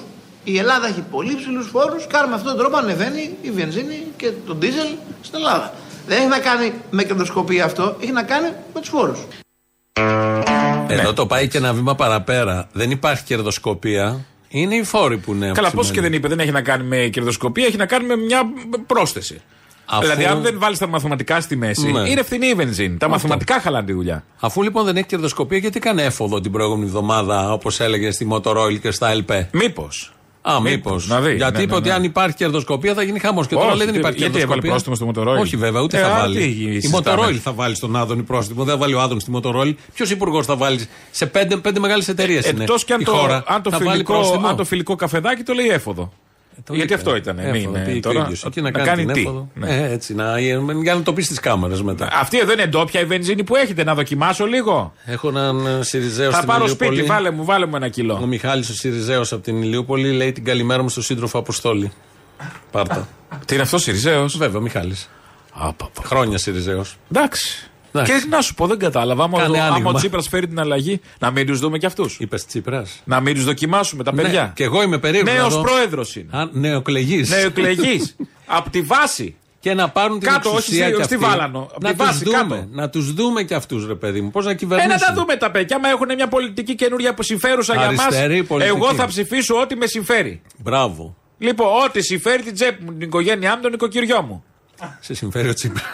[0.45, 4.03] η Ελλάδα έχει πολύ ψηλούς φόρους και άρα με αυτόν τον τρόπο ανεβαίνει η βενζίνη
[4.17, 4.87] και το ντίζελ
[5.23, 5.75] στην Ελλάδα.
[6.07, 9.19] Δεν έχει να κάνει με κερδοσκοπία αυτό, έχει να κάνει με τους φόρους.
[10.89, 12.69] Εδώ το πάει και ένα βήμα παραπέρα.
[12.73, 14.25] Δεν υπάρχει κερδοσκοπία.
[14.49, 15.47] Είναι οι φόροι που είναι.
[15.47, 15.95] Καλά, πώς αυξημένοι.
[15.95, 18.43] και δεν είπε, δεν έχει να κάνει με κερδοσκοπία, έχει να κάνει με μια
[18.87, 19.43] πρόσθεση.
[19.87, 22.09] Αφού- Δηλαδή, αν δεν βάλεις τα μαθηματικά στη μέση, Ναι.
[22.09, 22.97] είναι φθηνή η βενζίνη.
[22.97, 24.25] Τα μαθηματικά χαλάνε τη δουλειά.
[24.41, 28.79] Αφού λοιπόν δεν έχει κερδοσκοπία, γιατί έκανε έφοδο την προηγούμενη εβδομάδα, όπως έλεγε στη Motorola
[28.81, 29.47] και στα LP.
[29.53, 30.14] Μήπως.
[30.47, 30.73] Α, μήπως.
[30.75, 31.35] Μήπως, να δει.
[31.35, 31.95] Γιατί Ναι, είπε ναι, ότι ναι.
[31.95, 33.47] αν υπάρχει κερδοσκοπία θα γίνει χαμός.
[33.47, 34.93] Και τώρα Όχι, λέει δεν τι- υπάρχει γιατί έβαλε κερδοσκοπία.
[34.93, 35.41] πρόστιμο στο Motorola.
[35.41, 36.39] Όχι βέβαια, ούτε Ε, θα α, βάλει.
[36.39, 37.23] τι Η συζητάμε.
[37.27, 38.65] Motorola θα βάλει στον Άδωνη πρόστιμο.
[38.65, 39.75] Δεν θα βάλει ο Άδωνης στη Motorola.
[39.95, 42.45] Ποιος υπουργός θα βάλει σε πέντε, πέντε μεγάλες εταιρείες.
[42.47, 44.97] Εκτός και αν η το, χώρα αν, το θα βάλει φιλικό, πρόστιμο; αν το φιλικό
[44.97, 46.13] καφεδάκι το λέει έφοδο.
[46.65, 46.95] Το Γιατί είπε.
[46.95, 47.39] αυτό ήταν.
[47.39, 48.45] Έφοδο, μην, τι ε, είπε τώρα, ο ίδιος.
[48.45, 49.49] Εκεί να να κάνει κάνει την τι; έφοδο.
[49.55, 49.77] Ναι.
[49.77, 50.41] Ε, έτσι, να,
[50.83, 52.09] για να το πεις στις κάμερες μετά.
[52.13, 54.93] Αυτή εδώ είναι ντόπια η βενζίνη που έχετε, να δοκιμάσω λίγο.
[55.05, 56.95] Έχω έναν ε, Σιριζέο Θα στην πάρω Ηλιούπολη.
[56.97, 58.27] σπίτι, βάλε μου, βάλε μου ένα Ο κιλό.
[58.27, 61.93] Μιχάλης ο Σιριζέος από την Ηλιούπολη λέει την καλημέρα μου στον σύντροφο Αποστόλη.
[62.71, 63.09] Πάρτα.
[63.45, 65.11] Τι είναι αυτός, Σιριζέος; Βέβαια, ο Μιχάλης.
[66.05, 66.97] Χρόνια Σιριζέος.
[67.13, 67.71] Εντάξει.
[67.95, 68.21] Εντάξει.
[68.23, 69.25] Και να σου πω, δεν κατάλαβα.
[69.25, 69.91] Άμα, Κάνε ο- άμα άνοιγμα.
[69.91, 72.17] ο Τσίπρας φέρει την αλλαγή, να μην τους δούμε κι αυτούς.
[72.21, 73.01] Είπες Τσίπρας.
[73.05, 74.43] Να μην τους δοκιμάσουμε τα παιδιά.
[74.43, 75.35] Ναι, και εγώ είμαι περίεργος.
[75.35, 76.29] Νέος πρόεδρος είναι.
[76.39, 77.31] Α, νεοκλεγής.
[77.31, 78.01] Νεοεκλεγή.
[78.47, 79.37] Απ' τη βάση.
[79.61, 81.27] Και να πάρουν την Κάτω, όχι εξουσία στη- κι στη αυτοί.
[81.27, 81.69] Βάλανο.
[81.75, 82.37] Απ' Να τη τους βάση, δούμε.
[82.37, 82.67] κάτω.
[82.71, 84.31] Να τους δούμε κι αυτούς, ρε παιδί μου.
[84.31, 84.91] Πώς να Ε, κυβερνήσουν.
[85.01, 85.79] να τα δούμε τα παιδιά.
[85.81, 88.45] Μα έχουν μια πολιτική καινούρια που συμφέρουσα για Αριστερή μα.
[88.47, 88.77] πολιτική.
[88.77, 90.43] Εγώ θα ψηφίσω ό,τι με συμφέρει.
[90.59, 91.17] Μπράβο.
[91.39, 94.45] Λοιπόν, ό,τι συμφέρει την τσέπη μου, την οικογένειά μου, τον οικοκυριό μου.
[95.01, 95.85] Σε συμφέρει ο Τσίπρας.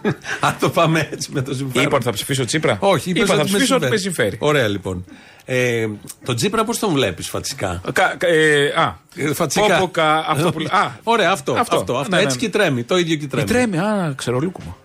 [0.40, 1.86] Αν το πάμε έτσι με το συμφέρον.
[1.86, 2.76] Είπα ότι θα ψηφίσω Τσίπρα.
[2.80, 4.36] Όχι, είπες Είπα θα ότι με ψηφίσω ό,τι με συμφέρει.
[4.40, 5.04] Ωραία λοιπόν.
[5.44, 5.86] Ε,
[6.24, 7.80] τον Τσίπρα πώς τον βλέπεις φατσικά.
[7.92, 9.66] Κα- κα- ε, α, Ε, Φατσικά.
[9.66, 11.52] Πω, πω, κα- αυτό που λέ- Α, Ωραία, αυτό.
[11.52, 11.96] αυτό, Αυτό.
[11.96, 12.22] αυτό, Ναι, ναι.
[12.26, 12.82] Έτσι και τρέμει.
[12.82, 13.46] Το ίδιο και η τρέμει.
[13.46, 14.76] τρέμει, α, ξερολούκουμο.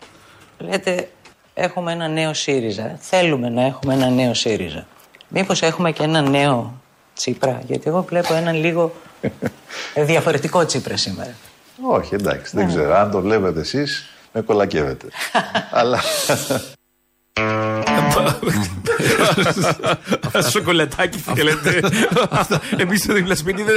[0.57, 1.09] Λέτε,
[1.53, 2.97] έχουμε ένα νέο ΣΥΡΙΖΑ.
[3.01, 4.87] Θέλουμε να έχουμε ένα νέο ΣΥΡΙΖΑ.
[5.27, 6.81] Μήπως έχουμε και ένα νέο
[7.15, 8.95] Τσίπρα, γιατί εγώ βλέπω έναν λίγο
[9.93, 11.33] ε, διαφορετικό Τσίπρα σήμερα.
[11.81, 12.95] Όχι, εντάξει, δεν ξέρω.
[12.95, 15.07] Αν το βλέπετε εσείς, με κολακεύετε.
[15.71, 15.99] Αλλά
[20.51, 21.79] Σοκολατάκι θέλετε.
[22.77, 23.75] Εμείς στο δίπλα σπίτι δεν.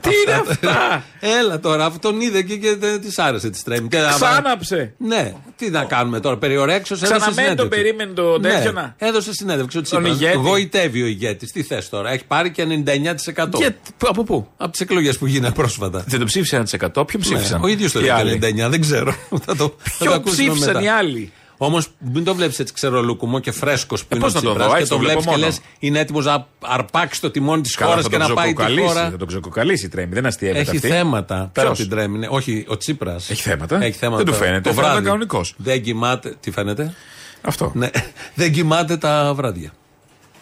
[0.00, 3.88] Τι είναι αυτά; Έλα τώρα, αυτό τον είδε και, και της άρεσε τη τρέμει.
[3.88, 4.94] Και, Ξάναψε.
[4.98, 6.96] Ναι, τι να κάνουμε τώρα, περιορέξω.
[7.02, 8.94] Ξαναμένει τον περίμενε το τέτοιο να.
[8.98, 10.20] Έδωσε συνέντευξη ο Τον Τσίπρας.
[10.20, 10.36] ηγέτη.
[10.36, 11.52] Γοητεύει ο ηγέτης.
[11.52, 13.48] Τι θες τώρα, έχει πάρει και 99%.
[13.58, 13.72] Και
[14.06, 16.04] από πού; Από τις εκλογές που γίνανε πρόσφατα.
[16.06, 17.06] Δεν το ψήφισε 1%.
[17.06, 19.14] Ποιον ψήφισαν; Ναι, ο ίδιος το Οι λέει άλλοι; το 99, δεν ξέρω.
[19.46, 20.82] θα το, θα το Ποιο ακούσουμε ψήφισαν μετά.
[20.82, 24.40] οι άλλοι; Όμως μην το βλέπεις έτσι ξερολούκουμο και φρέσκος που είναι ο πώς να
[24.40, 25.52] το Τσίπρας δω, και έτσι το το βλέπω βλέπεις και μόνο.
[25.52, 28.46] λες είναι έτοιμος να αρπάξει το τιμόνι της Καλά, χώρας θα και τον να πάει
[28.48, 29.10] τη ξεκοκαλίσει, χώρα.
[29.10, 30.14] Θα τον ξεκοκαλίσει η τρέμη.
[30.14, 30.88] Δεν αστείευεται Έχει αυτή.
[30.88, 31.50] θέματα.
[31.52, 32.18] Πέρα από Ποιος; την τρέμη.
[32.18, 32.26] ναι.
[32.30, 33.30] Όχι, ο Τσίπρας.
[33.30, 33.82] Έχει θέματα.
[33.82, 34.22] Έχει θέματα.
[34.22, 34.60] Δεν του φαίνεται.
[34.68, 35.04] Το Φαίνεται βράδυ.
[35.06, 35.54] κανονικός.
[35.56, 36.36] Δεν κοιμάται.
[36.40, 36.94] Τι φαίνεται;
[37.42, 37.72] Αυτό.
[37.74, 37.88] Ναι.
[38.34, 39.72] Δεν κοιμάται τα βράδια.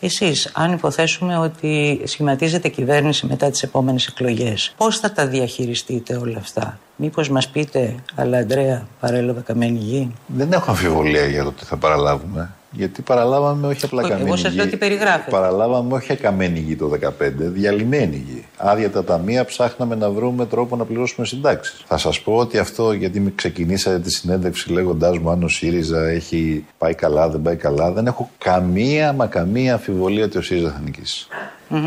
[0.00, 6.38] Εσείς, αν υποθέσουμε ότι σχηματίζεται κυβέρνηση μετά τις επόμενες εκλογές, πώς θα τα διαχειριστείτε όλα
[6.38, 10.12] αυτά; Μήπως μας πείτε, αλλά Αντρέα, παρέλαβα καμένη γη.
[10.26, 12.50] δεν έχω αμφιβολία για το τι θα παραλάβουμε.
[12.76, 14.56] Γιατί παραλάβαμε όχι απλά Όχι, καμένη εγώ σας γη.
[14.56, 15.30] λέω τι περιγράφετε.
[15.30, 18.44] Παραλάβαμε όχι καμένη γη το 2015, διαλυμένη γη.
[18.56, 21.84] Άδεια τα ταμεία ψάχναμε να βρούμε τρόπο να πληρώσουμε συντάξεις.
[21.86, 26.08] Θα σας πω ότι αυτό γιατί με ξεκινήσατε τη συνέντευξη λέγοντάς μου αν ο ΣΥΡΙΖΑ
[26.08, 27.92] έχει πάει καλά, δεν πάει καλά.
[27.92, 31.26] Δεν έχω καμία μα καμία αμφιβολία ότι ο ΣΥΡΙΖΑ θα νικησει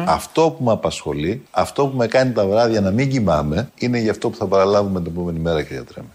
[0.05, 4.11] Αυτό που με απασχολεί, αυτό που με κάνει τα βράδια να μην κοιμάμαι, είναι για
[4.11, 6.07] αυτό που θα παραλάβουμε την επόμενη μέρα, κυρία Τρέμη.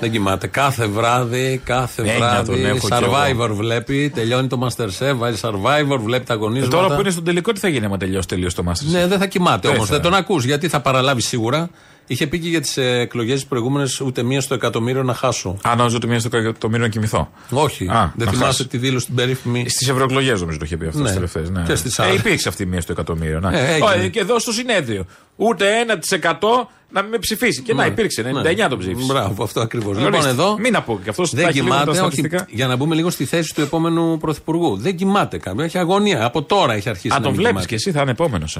[0.00, 0.46] Δεν κοιμάται.
[0.46, 2.64] Κάθε βράδυ, κάθε Έννοια τον βράδυ.
[2.64, 4.10] έχω κι Survivor βλέπει.
[4.14, 6.76] Τελειώνει το Masterchef, βάζει Survivor, βλέπει τα Ε, αγωνίσματα.
[6.76, 8.90] Τώρα που είναι στον τελικό, τι θα γίνει άμα τελειώσει τελείως το Masterchef.
[8.90, 9.88] Ναι, δεν θα κοιμάται Δεν όμως.
[9.88, 9.94] θα.
[9.94, 11.68] Δεν τον ακούς γιατί θα παραλάβει σίγουρα.
[12.06, 15.56] Είχε πει και για τις εκλογές προηγούμενες ούτε μία στο εκατομμύριο να χάσω.
[15.62, 17.30] Αν νόμιζα ότι μία στο εκατομμύριο να κοιμηθώ.
[17.50, 17.88] Όχι.
[17.88, 18.66] Α, δεν να θυμάσαι χάσει.
[18.66, 19.68] τη δήλωση την περίφημη.
[19.68, 21.04] Στις ευρωεκλογές νομίζω το είχε πει αυτό Ναι.
[21.04, 21.50] στις τελευταίες.
[21.50, 21.62] Ναι.
[21.66, 22.14] Και στις ε, άλλες.
[22.18, 23.40] υπήρξε αυτή η μία στο εκατομμύριο.
[23.40, 23.58] Ναι.
[23.60, 24.04] Ε, έγινε.
[24.06, 25.04] Ω, και εδώ στο συνέδριο.
[25.36, 27.62] Ούτε 1% να μην με ψηφίσει.
[27.62, 27.88] Και να Ναι.
[27.90, 28.22] υπήρξε.
[28.22, 28.68] 99 Ναι.
[28.68, 29.12] τον ψήφισε.
[29.12, 29.96] Μπράβο, αυτό ακριβώς.
[29.96, 30.10] Ορίστε.
[30.10, 30.58] Λοιπόν, εδώ.
[30.58, 33.60] Μην να πω και αυτό Δεν κοιμάται, όχι, για να μπούμε λίγο στη θέση του
[33.60, 34.76] επόμενου πρωθυπουργού.
[34.76, 35.64] Δεν κοιμάται κάποιο.
[35.64, 36.24] Έχει αγωνία.
[36.24, 37.66] Από τώρα έχει αρχίσει Α, να τον μην βλέπεις κοιμάται.
[37.68, 38.58] και εσύ, θα είναι επόμενος.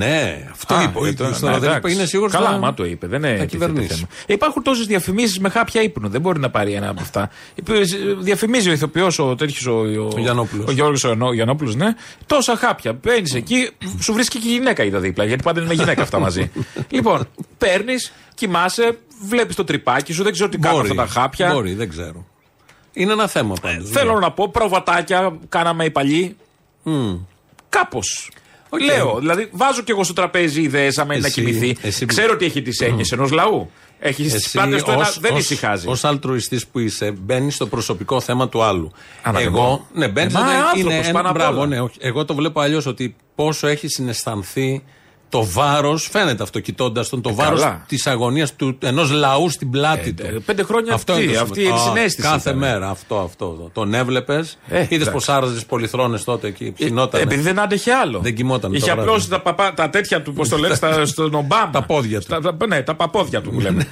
[0.00, 0.04] Ε.
[0.04, 1.28] Ναι, αυτό Α, είπε ο ε, ίδιος.
[1.28, 1.78] τώρα, Τώρα ναι, δεν εντάξει.
[1.92, 3.06] είπε, είναι σίγουρος Καλά, μα το είπε.
[3.06, 3.94] Δεν είναι θα τίθεται κυβερνήσει.
[3.94, 4.06] θέμα.
[4.26, 6.08] Υπάρχουν τόσες διαφημίσεις με χάπια ύπνου.
[6.08, 7.30] Δεν μπορεί να πάρει ένα από αυτά.
[7.54, 7.84] Είπε, ε,
[8.18, 9.66] Διαφημίζει ο ηθοποιός ο τέτοιος.
[9.66, 10.66] Ο, ο, Γιαννόπουλος.
[10.68, 11.04] Ο Γιώργος
[11.34, 11.94] Γιαννόπουλος, ναι.
[12.26, 12.92] Τόσα χάπια.
[12.92, 15.24] Μπαίνει εκεί, σου βρίσκει και γυναίκα είδα δίπλα.
[15.24, 16.50] Γιατί πάντα είναι με γυναίκα αυτά μαζί.
[16.88, 17.28] λοιπόν,
[17.58, 21.52] παίρνεις, κοιμάσαι, βλέπεις το τρυπάκι σου, δεν ξέρω τι κάνουν Μπορεί, αυτά τα χάπια.
[21.52, 22.26] Μπορεί, δεν ξέρω.
[22.92, 23.90] Είναι ένα θέμα πάντως.
[23.90, 26.36] Θέλω να πω, προβατάκια κάναμε οι παλιοί.
[27.68, 28.30] Κάπως.
[28.84, 31.76] Λέω, δηλαδή βάζω κι εγώ στο τραπέζι ιδέες άμα είναι να Εσύ- κοιμηθεί.
[31.82, 33.70] εσύ- Ξέρω ότι έχει τις έννοιες ενός λαού.
[33.98, 35.88] Έχει τις Εσύ πλάτες του ένα, ως- δεν ως- ησυχάζει.
[35.88, 38.92] Ως αλτρουιστής που είσαι, μπαίνεις στο προσωπικό θέμα του άλλου.
[39.22, 39.56] Αναδεμό.
[39.58, 41.66] Εγώ, ναι, μπαίνεις Ε, μα δεν- άνθρωπος είναι πάνω ένα- απ' μπράβο, όλα.
[41.68, 41.96] ναι, όχι.
[42.00, 44.82] Εγώ το βλέπω αλλιώς ότι πόσο έχει συναισθανθεί
[45.28, 47.84] το βάρος, φαίνεται αυτό κοιτώντας τον, το Ε, βάρος καλά.
[47.88, 50.22] της αγωνίας ενός λαού στην πλάτη του.
[50.26, 51.84] ε, πέντε χρόνια αυτό τι, είναι το αυτή η σημαντικό.
[51.84, 52.58] Α, ενσυναίσθηση Κάθε ήταν.
[52.58, 53.70] μέρα αυτό, αυτό.
[53.72, 54.58] Τον έβλεπες.
[54.68, 55.10] Ε, Είδες εντάξει.
[55.10, 56.72] πως άραζες πολυθρόνες τότε εκεί.
[56.72, 57.20] Ψινόταν.
[57.20, 58.18] Επειδή δεν άντεχε άλλο.
[58.18, 59.00] Δεν κοιμόταν το Είχε βράδυ.
[59.00, 61.70] απλώσει τα, παπά, τα τέτοια του, πώς το λένε, στα- στον Ομπάμα.
[61.70, 62.26] Τα πόδια του.
[62.26, 63.88] Τα, τα- ναι, τα παπόδια του που λέμε.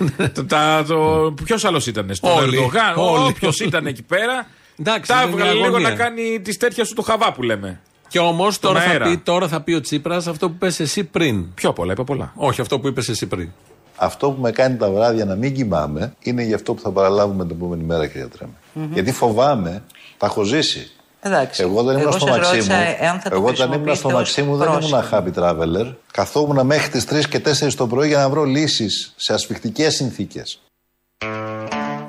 [1.44, 2.92] Ποιος άλλος ήταν, στον Όλοι, Ερντογάν.
[2.96, 3.28] όλοι.
[3.28, 4.46] Όποιος ήταν εκεί πέρα.
[4.80, 5.88] Εντάξει, τα είναι μια έβγαλε λίγο αγωνία.
[5.88, 7.80] να κάνει τη τέτοια σου το χαβά που λέμε.
[8.14, 9.04] Και όμως Τον τώρα, θα αέρα.
[9.04, 11.54] πει- τώρα θα πει ο Τσίπρας αυτό που είπε εσύ πριν.
[11.54, 12.32] Πιο πολλά, είπα πολλά.
[12.36, 13.48] Όχι αυτό που είπες εσύ πριν.
[13.96, 17.46] Αυτό που με κάνει τα βράδια να μην κοιμάμαι είναι για αυτό που θα παραλάβουμε
[17.46, 18.52] την επόμενη μέρα, κύριε Τρέμι.
[18.92, 19.82] Γιατί φοβάμαι,
[20.16, 20.90] τα έχω ζήσει.
[21.20, 21.62] Εντάξει.
[21.62, 22.54] Εγώ δεν ήμουν Εγώ στο σας Μαξίμου.
[22.56, 25.32] ρώτησα εάν θα το Εγώ όταν ήμουν στο χρησιμοποιείτε Μαξίμου δεν ως ήμουν πρόσημο.
[25.34, 25.94] happy traveler.
[26.12, 30.60] Καθόμουν μέχρι τις 3 και 4 το πρωί για να βρω λύσεις σε ασφιχτικές συνθήκες.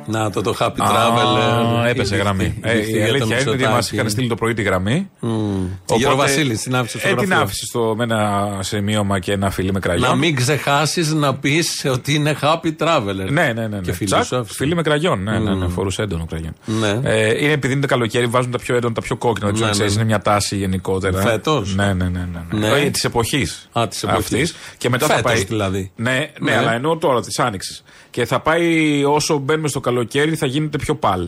[0.07, 1.85] Να το το Happy Α, Traveler.
[1.87, 2.57] έπεσε γραμμή.
[2.61, 5.09] Ε, η αλήθεια είναι ότι μας είχαν στείλει το πρωί τη γραμμή.
[5.89, 7.43] Ο Γεροβασίλη την άφησε στο Ε, την γραφείο.
[7.43, 10.09] άφησε στο, με ένα σημείωμα και ένα φίλι με κραγιόν.
[10.09, 13.15] Να μην ξεχάσεις να πεις ότι είναι Happy Traveler.
[13.15, 13.67] Ναι, ναι, ναι.
[13.67, 13.79] ναι.
[13.79, 14.55] Και φίλοι Τσακ, σου άφησε.
[14.55, 15.23] φίλοι με κραγιόν.
[15.23, 16.55] Ναι, ναι, ναι, φορούσε έντονο κραγιόν.
[16.65, 16.99] Ναι.
[17.03, 19.45] Ε, είναι επειδή είναι το καλοκαίρι, βάζουν τα πιο έντονα, τα πιο κόκκινα.
[19.45, 20.01] Δεν ξέρω Ναι, αν ξέρεις, ναι.
[20.01, 21.21] είναι μια τάση γενικότερα.
[21.21, 22.27] Φέτος; Ναι, ναι, ναι.
[22.51, 22.69] ναι, Ναι.
[22.69, 22.89] ναι.
[22.89, 23.69] Της εποχής.
[23.79, 24.55] Α, της εποχής.
[24.77, 25.43] Και μετά θα Φέτος πάει.
[25.43, 25.91] δηλαδή.
[25.95, 26.57] Ναι, ναι, Ναι.
[26.57, 27.83] αλλά εννοώ τώρα της άνοιξη.
[28.15, 31.27] Και θα πάει όσο μπαίνουμε στο καλοκαίρι θα γίνεται πιο παλ.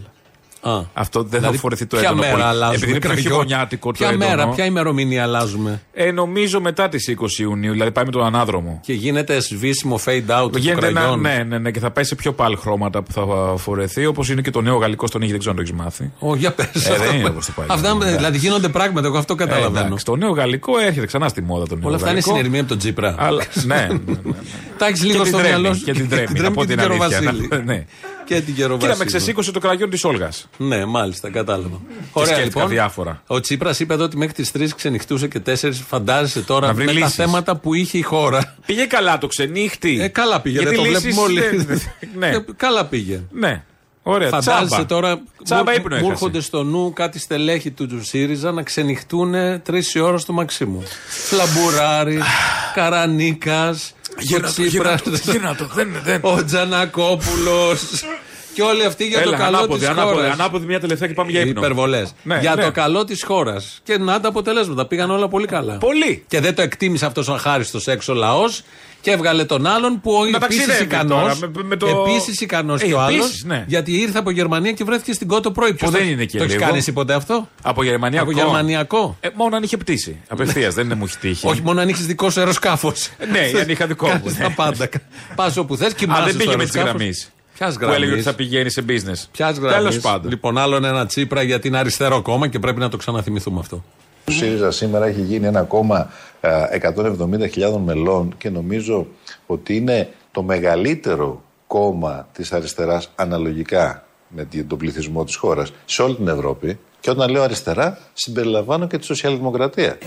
[0.70, 0.82] Α.
[0.94, 2.44] Αυτό δεν Δηλαδή, θα φορεθεί το ποια έντονο μέρα πολύ.
[2.44, 4.30] αλλάζουμε Επειδή είναι πιο κραγιόν; χειμωνιάτικο το Ποια έντονο.
[4.30, 8.80] μέρα, ποια ημερομηνία αλλάζουμε; Ε, νομίζω μετά τις 20 Ιουνίου, δηλαδή πάει με τον ανάδρομο.
[8.84, 11.20] Και γίνεται σβήσιμο fade out του Γίνεται ένα, κραγιόν.
[11.22, 13.24] ναι, ναι, ναι, και θα πάει σε πιο πάλι χρώματα που θα
[13.58, 16.12] φορεθεί, όπως είναι και το νέο γαλλικό στον Ήγη, δεν ξέρω αν το έχεις μάθει.
[16.20, 16.86] Ω, για πες.
[16.90, 17.68] Ε, δεν είναι όπως το πάει.
[17.70, 18.16] Αυτά, Εντάξει.
[18.16, 19.86] δηλαδή γίνονται πράγματα, εγώ αυτό Ε, καταλαβαίνω.
[19.86, 22.36] εντάξει, το νέο γαλλικό έρχεται ξανά στη μόδα το νέο Όλα αυτά είναι γαλλικό.
[22.36, 23.16] συνειρμοί από τον Τζίπρα.
[23.18, 24.32] Αλλά, ναι, ναι, ναι, ναι.
[24.78, 25.84] Τα έχεις λίγο Και στο την μυαλό Τρέμι, σου.
[25.86, 27.86] και την Τρέμι, να πω και την την αλήθεια.
[28.28, 28.36] Κεροβασίλη.
[28.36, 28.40] να- ναι.
[28.40, 29.06] Και την Κοίτα, με Κεροβασίλη.
[29.08, 30.48] ξεσήκωσε το κραγιόν της Όλγας.
[30.58, 31.82] Ναι, μάλιστα, κατάλαβα.
[32.26, 33.22] σκέφτηκα διάφορα.
[33.28, 35.72] Ο Τσίπρας είπε εδώ ότι μέχρι τις 3 ξενυχτούσε και 4.
[35.88, 37.16] Φαντάζεσαι τώρα Να βρει με τα λύσεις.
[37.16, 38.56] θέματα που είχε η χώρα.
[38.66, 40.02] Πήγε καλά το ξενύχτη.
[40.02, 41.66] Ε, καλά πήγε, Γιατί δεν το λύσεις, βλέπουμε όλοι.
[41.66, 41.76] Ναι,
[42.28, 42.36] ναι.
[42.36, 43.22] Ε, Καλά πήγε.
[43.32, 43.64] ναι.
[44.10, 44.86] Ωραία, Φαντάζεσαι τσάμπα.
[44.86, 45.22] τώρα.
[45.44, 46.12] Τσάμπα μου- ύπνο μου έχασε.
[46.12, 50.84] έρχονται στο νου κάτι στελέχη του, του ΣΥΡΙΖΑ να ξενυχτούν τρεις η ώρα στο Μαξίμου.
[51.30, 52.20] Φλαμπουράρη,
[52.76, 56.20] Καρανίκας, ο Τσίπρα, Γύρνα το, δεν, δεν.
[56.24, 57.82] ο Τζανακόπουλος.
[58.58, 60.34] Και όλοι αυτοί για Έλα, το καλό ανάποδη, της ανάποδη, χώρας.
[60.34, 61.60] ανάποδη μια τελευταία και πάμε για ύπνο.
[61.60, 62.14] Υπερβολές.
[62.24, 62.64] Ναι, για ναι.
[62.64, 63.80] το καλό της χώρας.
[63.84, 64.86] Και να τα αποτελέσματα.
[64.86, 65.78] Πήγαν όλα πολύ καλά.
[65.78, 66.24] Πολύ.
[66.28, 68.62] Και δεν το εκτίμησε αυτός ο αχάριστος έξω λαός
[69.02, 71.16] και έβγαλε τον άλλον που Να επίσης ταξιδεύει ικανό.
[71.16, 73.20] τώρα, με- με το- Επίσης ικανός Ε, και ο άλλος.
[73.26, 73.64] επίσης, ναι.
[73.68, 75.74] Γιατί ήρθε από Γερμανία και βρέθηκε στην Κότο πρωί.
[75.74, 76.66] Που δεν είναι και Το έχεις λίγο.
[76.66, 78.30] κάνει εσύ ποτέ αυτό; Από γερμανιακό.
[78.32, 79.18] Από γερμανιακό.
[79.20, 80.18] Ε, μόνο αν είχε πτήσει.
[80.28, 81.48] Απευθείας, δεν είναι μου έχει τύχει.
[81.48, 83.10] Όχι μόνο αν έχεις δικό σου αεροσκάφος.
[83.32, 84.44] Ναι, αν είχα δικό μου, Κάνει ναι.
[84.44, 84.90] τα πάντα.
[85.36, 86.22] Πας όπου θες, Α, κοιμάσαι.
[86.24, 87.28] δεν στο πήγε με τη αεροσκάφος.
[87.58, 87.76] Γραμμή.
[87.76, 89.28] Ποιας Που έλεγε γραμμής; ότι θα πηγαίνει σε business.
[89.32, 89.90] Ποιας γραμμής.
[89.90, 90.30] Τέλο πάντων.
[90.32, 93.84] Λοιπόν, άλλον ένα τσίπρα γιατί είναι αριστερό κόμμα και πρέπει να το ξαναθυμηθούμε αυτό.
[94.28, 96.10] Ο ΣΥΡΙΖΑ σήμερα έχει γίνει ένα κόμμα
[96.42, 96.52] ε,
[96.96, 99.08] 170.000 μελών και νομίζω
[99.46, 106.02] ότι είναι το μεγαλύτερο κόμμα της αριστεράς αναλογικά με τη- τον πληθυσμό της χώρας σε
[106.02, 106.80] όλη την Ευρώπη.
[107.00, 109.98] Και όταν λέω αριστερά, συμπεριλαμβάνω και τη σοσιαλδημοκρατία.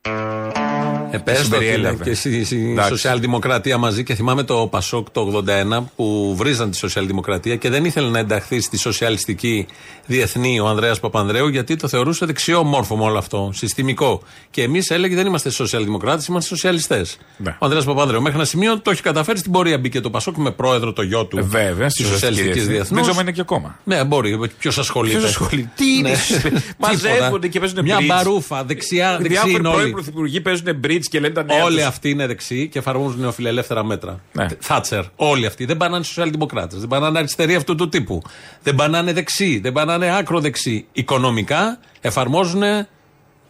[0.00, 0.39] Ε,
[1.18, 1.96] πες το, συμπεριέλαβε.
[1.96, 2.90] φίλε, και στη, στη Εντάξει.
[2.90, 5.44] σοσιαλδημοκρατία μαζί και θυμάμαι το Πασόκ το
[5.78, 9.66] 81 που βρίζαν τη σοσιαλδημοκρατία και δεν ήθελε να ενταχθεί στη σοσιαλιστική
[10.06, 14.22] διεθνή ο Ανδρέας Παπανδρέου γιατί το θεωρούσε δεξιό μόρφωμα όλο αυτό, συστημικό.
[14.50, 17.18] Και εμείς έλεγε δεν είμαστε σοσιαλδημοκράτες, είμαστε σοσιαλιστές.
[17.36, 17.50] Ναι.
[17.50, 19.78] Ο Ανδρέας Παπανδρέου μέχρι ένα σημείο το έχει καταφέρει στην πορεία.
[19.78, 21.38] Μπήκε το Πασόκ με πρόεδρο το γιο του.
[21.38, 22.94] Ε, Βέβαια, της σοσιαλιστική διεθνή.
[22.94, 23.78] Δεν ξέρω αν είναι και ακόμα.
[23.84, 24.38] Ναι, μπορεί.
[24.58, 26.10] Ποιος ασχολείται; Ποιος ασχολείται; Τι είναι,
[26.78, 27.46] μαζεύονται Τίποτα.
[27.48, 28.04] και παίζουν Μια bridge.
[28.06, 29.90] μπαρούφα, δεξιά, δεξί Διάφοροι είναι πρώην όλοι.
[29.92, 31.84] πρωθυπουργοί παίζουν bridge και λένε τα νέα Όλοι τους.
[31.86, 34.20] αυτοί είναι δεξιοί και εφαρμόζουν νεοφιλελεύθερα μέτρα.
[34.32, 34.46] Ναι.
[34.60, 35.04] Θάτσερ.
[35.16, 35.64] Όλοι αυτοί.
[35.64, 36.78] Δεν πάνε σοσιαλδημοκράτες.
[36.78, 38.22] Δεν πάνε αριστεροί αυτού του τύπου.
[38.62, 39.58] Δεν πάνε δεξιοί.
[39.58, 40.86] Δεν πάνε άκρο δεξιοί.
[40.92, 42.62] Οικονομικά εφαρμόζουν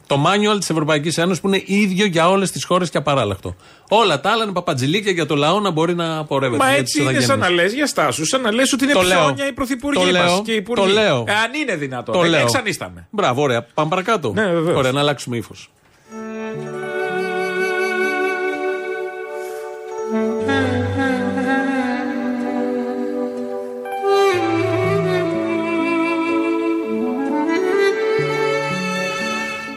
[0.06, 3.56] το μάνιουαλ της Ευρωπαϊκής Ένωσης που είναι ίδιο για όλες τις χώρες και απαράλλαχτο.
[3.88, 6.62] Όλα τα άλλα είναι παπατζηλίκια για το λαό να μπορεί να πορεύεται.
[6.62, 7.48] Μα για έτσι τις είναι σαν ηθαγένειες.
[7.56, 9.18] να λες για στάσους, σαν να λες ότι είναι Το λέω.
[9.24, 10.42] ψώνια οι πρωθυπουργοί Το μας λέω.
[10.42, 10.86] και οι υπουργοί.
[10.86, 11.24] Το λέω.
[11.28, 12.14] Ε, αν είναι δυνατόν.
[12.14, 12.40] Το Ε, λέω.
[12.40, 13.06] Εξανίσταμε.
[13.10, 13.62] Μπράβο, ωραία.
[13.74, 14.32] Πάμε παρακάτω.
[14.34, 14.76] Ναι, βεβαίως.
[14.76, 15.70] Ωραία, να αλλάξουμε ύφος.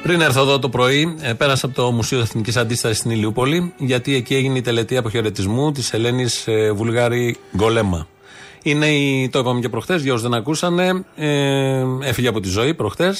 [0.03, 4.15] Πριν έρθω εδώ το πρωί, ε, πέρασα από το Μουσείο Εθνικής Αντίστασης στην Ηλιούπολη, γιατί
[4.15, 8.07] εκεί έγινε η τελετή αποχαιρετισμού της Ελένης ε, Βουλγάρη Γκολέμα.
[8.63, 12.73] Είναι η, το είπαμε και προχθέ, για όσους δεν ακούσανε, ε, έφυγε από τη ζωή
[12.73, 13.15] προχθέ.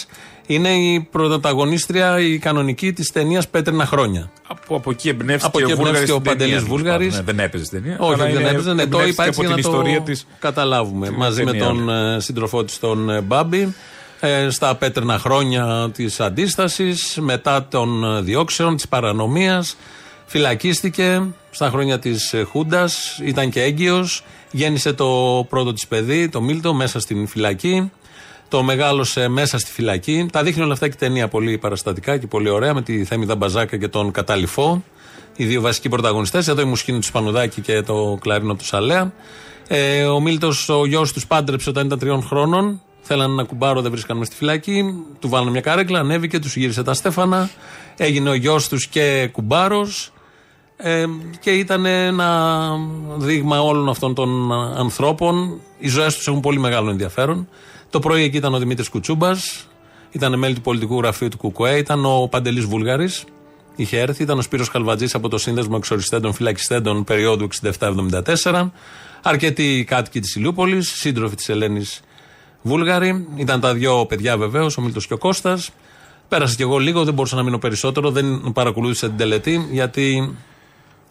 [0.48, 4.32] Είναι η πρωταγωνίστρια, η κανονική της ταινίας Πέτρινα Χρόνια.
[4.48, 7.10] Από, από εκεί εμπνεύστηκε Από εκεί ο Βούλγαρης εμπνεύστηκε ο στην ταινία, Παντελής τέλος Βούλγαρης.
[7.16, 7.26] πάντων.
[7.26, 7.98] Ναι, δεν έπαιζε στην ταινία.
[8.00, 8.74] Όχι, αλλά δεν είναι- έπαιζε.
[8.74, 10.28] Ναι, το εμπνεύστηκε είπα έτσι από για την να ιστορία το της.
[10.40, 11.10] καταλάβουμε.
[11.10, 13.74] Μαζί με ταινία τον ε, σύντροφό της, τον ε, Μπάμπη,
[14.26, 19.78] ε, στα πέτρινα χρόνια της αντίστασης, μετά των ε, διώξεων, της παρανομίας.
[20.26, 24.24] Φυλακίστηκε στα χρόνια της Χούντας, ήταν και έγκυος.
[24.52, 25.08] Γέννησε το
[25.50, 27.92] πρώτο της παιδί, το Μίλτο, μέσα στην φυλακή.
[28.48, 30.28] Το μεγάλωσε μέσα στη φυλακή.
[30.32, 33.26] Τα δείχνει όλα αυτά και η ταινία πολύ παραστατικά και πολύ ωραία με τη Θέμη
[33.26, 34.84] Δαμπαζάκα και τον Καταληφό.
[35.36, 36.48] Οι δύο βασικοί πρωταγωνιστές.
[36.48, 39.14] Εδώ η μουσική του Σπανουδάκη και το κλαρίνο του Σαλέα.
[39.68, 43.92] Ε, ο Μίλτος, ο γιος τους, πάντρεψε όταν ήταν τριών χρόνων Θέλανε ένα κουμπάρο, δεν
[43.92, 45.06] βρίσκαν με στη φυλακή.
[45.20, 47.50] Του βάλανε μια καρέκλα, ανέβηκε, τους γύρισε τα στέφανα.
[47.98, 50.14] Έγινε ο γιος τους και κουμπάρος.
[50.78, 51.06] Ε,
[51.40, 52.70] και ήταν ένα
[53.18, 55.60] δείγμα όλων αυτών των ανθρώπων.
[55.80, 57.48] Οι ζωές τους έχουν πολύ μεγάλο ενδιαφέρον.
[57.90, 59.68] Το πρωί εκεί ήταν ο Δημήτρης Κουτσούμπας,
[60.12, 63.24] ήταν μέλη του πολιτικού γραφείου του ΚΚΕ, ήταν ο Παντελής Βούλγαρης,
[63.76, 67.48] είχε έρθει, ήταν ο Σπύρος Καλβατζή από το Σύνδεσμο Εξοριστέντων Φυλακιστέντων περίοδου
[67.80, 68.70] 67-74,
[69.22, 72.02] αρκετοί κάτοικοι της Ηλιούπολης, σύντροφοι της Ελένης
[72.64, 75.70] Βούλγαρη, ήταν τα δύο παιδιά βεβαίως, ο Μίλτος και ο Κώστας.
[76.28, 80.36] Πέρασα κι εγώ λίγο, δεν μπορούσα να μείνω περισσότερο, δεν παρακολούθησα την τελετή, γιατί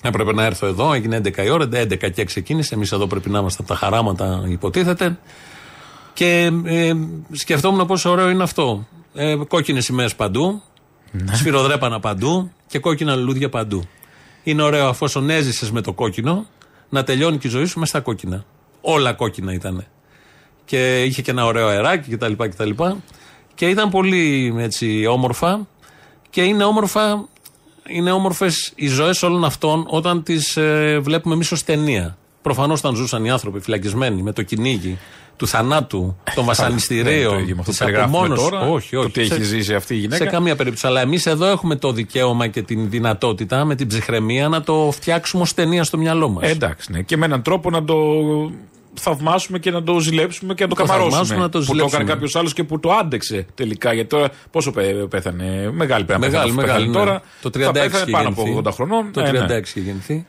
[0.02, 2.74] έπρεπε να έρθω εδώ, έγινε 11 η ώρα, 11 και ξεκίνησε.
[2.74, 5.18] Εμείς εδώ πρέπει να είμαστε από τα χαράματα, υποτίθεται.
[6.12, 6.92] Και ε,
[7.32, 8.86] σκεφτόμουν πόσο ωραίο είναι αυτό.
[9.14, 10.62] Ε, Κόκκινες σημαίες παντού,
[11.10, 11.34] Ναι.
[11.34, 13.82] σφυροδρέπανα παντού και κόκκινα λουλούδια παντού.
[14.42, 16.46] Είναι ωραίο αφόσον έζησε με το κόκκινο
[16.88, 18.44] να τελειώνει και η ζωή σου με στα κόκκινα.
[18.80, 19.86] Όλα κόκκινα ήταν.
[20.64, 22.32] Και είχε και ένα ωραίο αεράκι κτλ.
[22.38, 22.70] κτλ.
[23.54, 25.66] Και ήταν πολύ έτσι όμορφα.
[26.30, 27.24] Και είναι όμορφα
[27.88, 30.58] είναι όμορφες οι ζωές όλων αυτών όταν τις
[31.00, 32.16] βλέπουμε εμείς ως ταινία.
[32.42, 34.98] Προφανώς όταν ζούσαν οι άνθρωποι φυλακισμένοι με το κυνήγι
[35.36, 38.48] του θανάτου, των Δεν είναι βασανιστήριων, το ίδιο με αυτό της που περιγράφουμε απομόνωσης.
[38.48, 39.06] τώρα, Όχι, όχι.
[39.06, 40.24] το τι έχει Σε- ζήσει αυτή η γυναίκα.
[40.24, 40.86] Σε καμία περίπτωση.
[40.86, 45.42] Αλλά εμείς εδώ έχουμε το δικαίωμα και την δυνατότητα με την ψυχραιμία να το φτιάξουμε
[45.42, 46.44] ως ταινία στο μυαλό μας.
[46.48, 47.02] Ε, εντάξει, ναι.
[47.02, 47.94] Και με έναν τρόπο να το
[48.94, 51.10] θαυμάσουμε και να το ζηλέψουμε και να το, Το καμαρώσουμε.
[51.12, 51.96] θαυμάσουμε, να το που το ζηλέψουμε.
[52.02, 53.92] έκανε κάποιος άλλος και που το άντεξε τελικά.
[53.92, 55.70] Γιατί τώρα πόσο πέ- πέθανε.
[55.72, 56.86] Μεγάλη πέρα Μεγάλη, μεγάλη.
[56.86, 56.92] ναι.
[56.92, 58.62] Τώρα Το θα 36 πέθανε είχε πάνω από γεννηθεί.
[58.68, 59.12] 80 χρονών.
[59.12, 59.56] Το Ε, 36 ναι.
[59.56, 60.26] είχε γεννηθεί.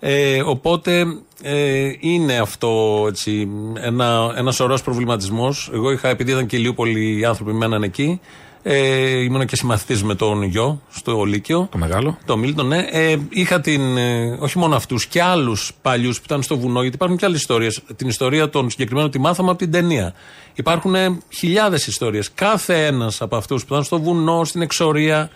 [0.00, 1.04] Ε, οπότε
[1.42, 3.48] ε, είναι αυτό έτσι,
[3.80, 5.70] ένα, ένας σωρό προβληματισμός.
[5.74, 8.20] Εγώ είχα, επειδή ήταν και λίγο πολλοί άνθρωποι μέναν εκεί,
[8.62, 11.68] ε, ήμουν και συμμαθητής με τον γιο στο Λύκειο.
[11.70, 12.18] Το μεγάλο.
[12.24, 12.86] Το Μίλτον, ναι.
[12.90, 16.96] Ε, είχα την, ε, όχι μόνο αυτούς, και άλλους παλιούς που ήταν στο βουνό, γιατί
[16.96, 17.82] υπάρχουν και άλλες ιστορίες.
[17.96, 20.14] Την ιστορία των συγκεκριμένων τη μάθαμε από την ταινία.
[20.54, 20.94] Υπάρχουν
[21.28, 22.30] χιλιάδες ιστορίες.
[22.34, 25.30] Κάθε ένας από αυτούς που ήταν στο βουνό, στην εξορία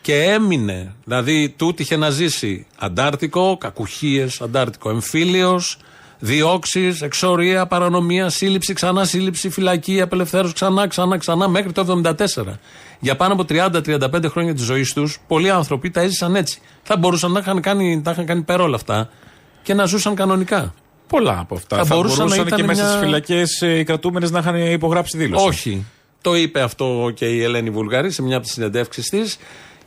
[0.00, 0.94] και έμεινε.
[1.04, 5.78] Δηλαδή, τούτο είχε να ζήσει Αντάρτικο, κακουχίες, Αντάρτικο εμφύλιος,
[6.18, 12.58] διώξεις, εξορία, παρανομία, σύλληψη, ξανά σύλληψη, φυλακή, απελευθέρωση, ξανά, ξανά, ξανά, μέχρι το 1974.
[13.00, 16.58] Για πάνω από 30-35 χρόνια της ζωής τους, πολλοί άνθρωποι τα έζησαν έτσι.
[16.82, 19.08] Θα μπορούσαν να είχαν κάνει, τα είχαν κάνει πέρα όλα αυτά
[19.62, 20.74] και να ζούσαν κανονικά.
[21.06, 21.76] Πολλά από αυτά.
[21.76, 24.56] Θα Θα, μπορούσαν να μπορούσαν ήταν και μέσα μια- στις φυλακές οι κρατούμενες να είχαν
[24.72, 25.46] υπογράψει δήλωση.
[25.46, 25.84] Όχι.
[26.20, 29.38] Το είπε αυτό και η Ελένη Βουλγαρή σε μια από τις συνεντεύξεις της.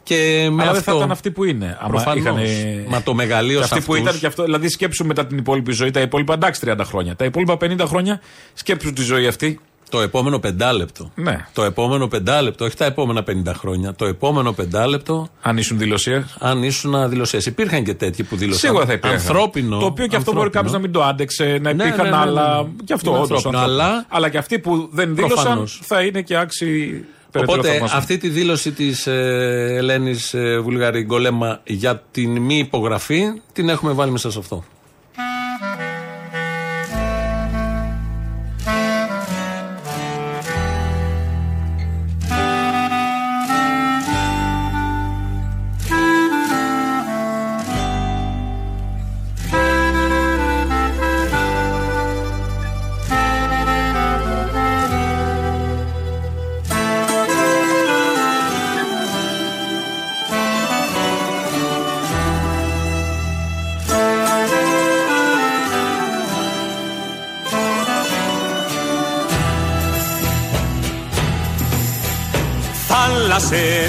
[0.04, 1.78] Και με Αλλά δεν αυτό, θα ήταν αυτοί που είναι.
[1.80, 2.20] άμα Προφανώς.
[2.50, 4.44] είχαν- Μα το μεγαλείο Και σε αυτοί που αυτούς- ήταν και αυτό.
[4.44, 7.16] Δηλαδή σκέψου μετά την υπόλοιπη ζωή, τα υπόλοιπα εντάξει 30 χρόνια.
[7.16, 8.20] Τα υπόλοιπα 50 χρόνια
[8.54, 9.60] σκέψου τη ζωή αυτή.
[9.90, 11.12] Το επόμενο πεντάλεπτο.
[11.16, 11.46] Ναι.
[11.54, 13.94] Το επόμενο πεντάλεπτο, όχι τα επόμενα 50 χρόνια.
[13.94, 16.36] Το επόμενο πεντάλεπτο, Αν ήσουν δηλωσίας.
[16.40, 17.40] αν ήσουν δηλωσίε.
[17.46, 18.60] Υπήρχαν και τέτοιοι που δήλωσαν.
[18.60, 19.20] Σίγουρα θα υπήρχαν.
[19.20, 19.80] Ανθρώπινο.
[19.80, 20.50] Το οποίο και αυτό μπορεί ανθρώπινο.
[20.50, 22.42] κάποιος να μην το άντεξε, να Ναι, υπήρχαν ναι, ναι, ναι, ναι.
[22.42, 22.68] άλλα.
[22.86, 23.32] Και αυτό Είναι όντως.
[23.46, 25.80] ανθρώπινο, αλλά- αλλά και αυτοί που δεν δήλωσαν Προφανώς.
[25.84, 27.98] θα είναι και άξιοι περαιτέρω Οπότε θαυμασμού.
[27.98, 33.92] αυτή τη δήλωση της ε, Ελένης ε, Βουλγαρή Γκολέμα για την μη υπογραφή την έχουμε
[33.92, 34.64] βάλει μέσα σε αυτό.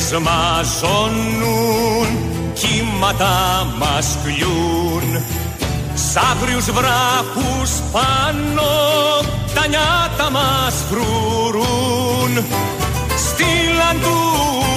[0.00, 2.08] Θάλασσες μαζώνουν,
[2.52, 5.24] κύματα μας κλειούν
[5.94, 8.70] Σ' άγριους βράχους πάνω
[9.54, 12.44] τα νιάτα μας φρουρούν.
[13.26, 14.16] Στείλαν του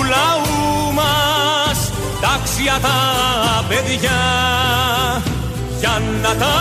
[0.03, 2.99] λαού μας τα αξιά τα
[3.67, 4.21] παιδιά
[5.79, 6.55] για να τα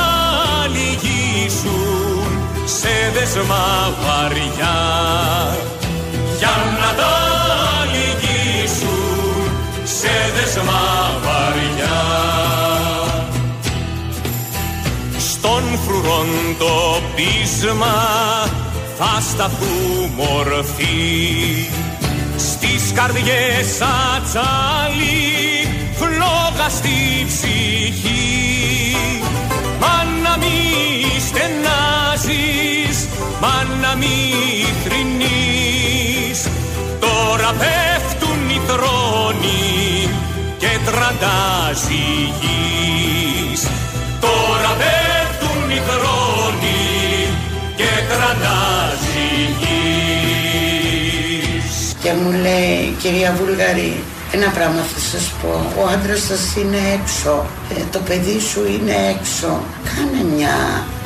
[0.72, 2.31] λυγίσουν
[2.64, 4.79] σε δεσμά βαριά.
[6.38, 7.21] Για να τα λυγίσουν
[10.02, 10.84] σε δεσμά
[11.24, 12.02] βαριά.
[15.18, 17.98] Στον φρουρόν το πείσμα
[18.98, 21.70] θα σταθούμε ορθοί
[22.36, 25.20] στις καρδιές ατσάλι
[25.94, 28.96] φλόγα στη ψυχή.
[29.80, 30.58] Μα να μη
[31.28, 33.08] στενάζεις,
[33.40, 34.16] μα να μη
[34.84, 36.48] θρηνείς
[37.00, 37.91] Τώρα πέφτουν οι θρόνοι
[40.62, 42.09] και τραντάζει.
[44.20, 46.81] Τώρα πέφτουν οι χρόνοι
[47.77, 49.31] και τραντάζει.
[52.03, 57.46] Και μου λέει κυρία Βουλγαρή, ένα πράγμα θα σας πω, ο άντρας σας είναι έξω,
[57.70, 60.57] ε, το παιδί σου είναι έξω, κάνε μια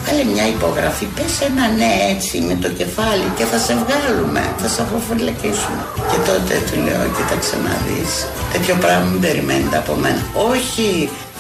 [0.07, 4.69] Κάνε μια υπογραφή, πες ένα ναι έτσι με το κεφάλι και θα σε βγάλουμε, θα
[4.75, 5.83] σε αποφυλακίσουμε.
[6.11, 8.13] Και τότε του λέω, κοίταξε να δεις,
[8.53, 10.23] τέτοιο πράγμα μην περιμένετε από μένα.
[10.51, 10.87] Όχι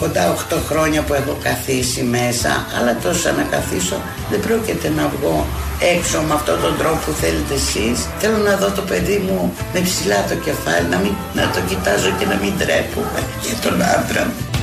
[0.01, 3.97] κοντά 8 χρόνια που έχω καθίσει μέσα, αλλά τόσο να καθίσω
[4.31, 5.47] δεν πρόκειται να βγω
[5.95, 7.99] έξω με αυτόν τον τρόπο που θέλετε εσείς.
[8.21, 9.39] Θέλω να δω το παιδί μου
[9.73, 13.77] με ψηλά το κεφάλι, να, μην, να το κοιτάζω και να μην τρέπουμε για τον
[13.95, 14.56] άντρα μου.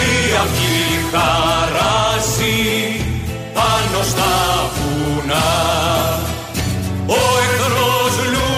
[0.00, 2.56] Η αυγή χαράσει
[3.54, 4.34] πάνω στα
[4.74, 5.50] βουνά
[7.06, 8.49] Ο εχθρός λουφάζει,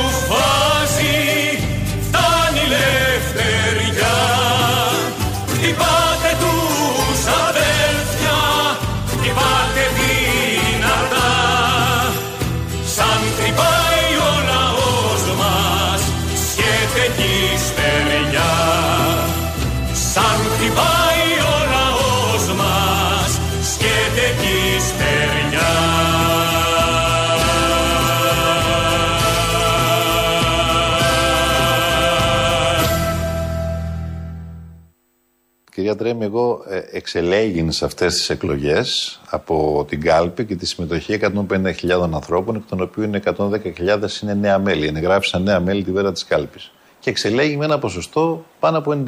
[35.75, 41.19] Κυρία Τρέμι, εγώ ε, εξελέγην σε αυτές τις εκλογές από την κάλπη και τη συμμετοχή
[41.21, 44.87] 150.000 ανθρώπων, εκ των οποίων 110.000 είναι νέα μέλη.
[44.87, 46.73] Εγγράφησαν νέα μέλη τη βέρα της κάλπης.
[47.01, 49.03] Και εξελέγει με ένα ποσοστό πάνω από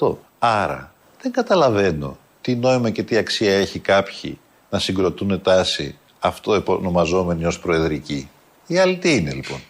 [0.00, 0.16] 99%.
[0.38, 4.38] Άρα δεν καταλαβαίνω τι νόημα και τι αξία έχει κάποιοι
[4.70, 8.30] να συγκροτούν τάση αυτό ονομαζόμενη ως προεδρική.
[8.66, 9.60] Οι άλλοι τι είναι λοιπόν;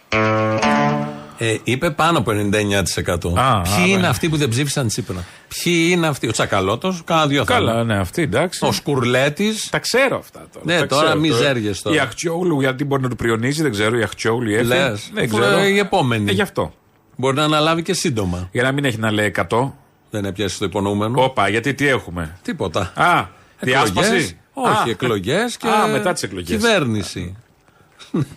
[1.43, 3.19] Ε, είπε πάνω από 99%.
[3.21, 3.63] Ποιοι άρα.
[3.85, 5.25] είναι αυτοί που δεν ψήφισαν Τσίπρα;
[5.63, 7.83] Ποιοι είναι αυτοί; Ο Τσακαλώτος, κάνα δύο Καλά, θέματα.
[7.93, 8.65] ναι, αυτή εντάξει.
[8.65, 9.69] Ο Σκουρλέτης.
[9.69, 10.65] Τα ξέρω αυτά τώρα.
[10.65, 11.19] Ναι, τα τώρα ξέρω.
[11.19, 11.95] μιζέριες τώρα.
[11.95, 13.97] Η Αχτσιόγλου, γιατί μπορεί να του πριονίζει, δεν ξέρω.
[13.97, 14.65] Η Αχτσιόγλου, η Εφη.
[14.65, 15.09] Λες.
[15.13, 15.63] Δεν ξέρω.
[15.65, 16.29] Η επόμενη.
[16.29, 16.73] Ε, γι' αυτό.
[17.15, 18.49] Μπορεί να αναλάβει και σύντομα.
[18.51, 19.71] Για να μην έχει να λέει 100.
[20.09, 21.23] Δεν έπιασε το υπονοούμενο.
[21.23, 22.91] Όπα, γιατί τι έχουμε; Τίποτα.
[22.95, 23.25] Α,
[23.59, 24.07] διάσπαση.
[24.07, 24.35] Εκλογές.
[24.53, 24.91] Όχι, Α.
[24.91, 25.67] εκλογές και.
[25.67, 26.49] Α, μετά τις εκλογές.
[26.49, 27.35] Κυβέρνηση.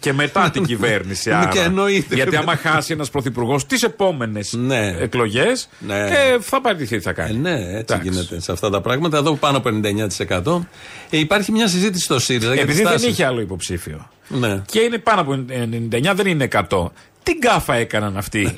[0.00, 1.30] Και μετά την κυβέρνηση.
[1.30, 1.48] άρα.
[1.50, 2.14] Και εννοείται.
[2.14, 4.96] Γιατί άμα χάσει ένας πρωθυπουργός τις επόμενες Ναι.
[5.00, 5.98] εκλογές, Ναι.
[5.98, 7.30] ε, θα παραιτηθεί, τι θα κάνει.
[7.34, 8.08] Ε, ναι, έτσι Εντάξει.
[8.08, 9.16] γίνεται σε αυτά τα πράγματα.
[9.18, 10.66] Εδώ πάνω από 99%.
[11.10, 13.08] Ε, υπάρχει μια συζήτηση στο ΣΥΡΙΖΑ για τις Επειδή δεν τάσεις.
[13.08, 14.08] είχε άλλο υποψήφιο.
[14.28, 14.62] Ναι.
[14.66, 16.90] Και είναι πάνω από 99, δεν είναι 100.
[17.22, 18.56] Τι γκάφα έκαναν αυτοί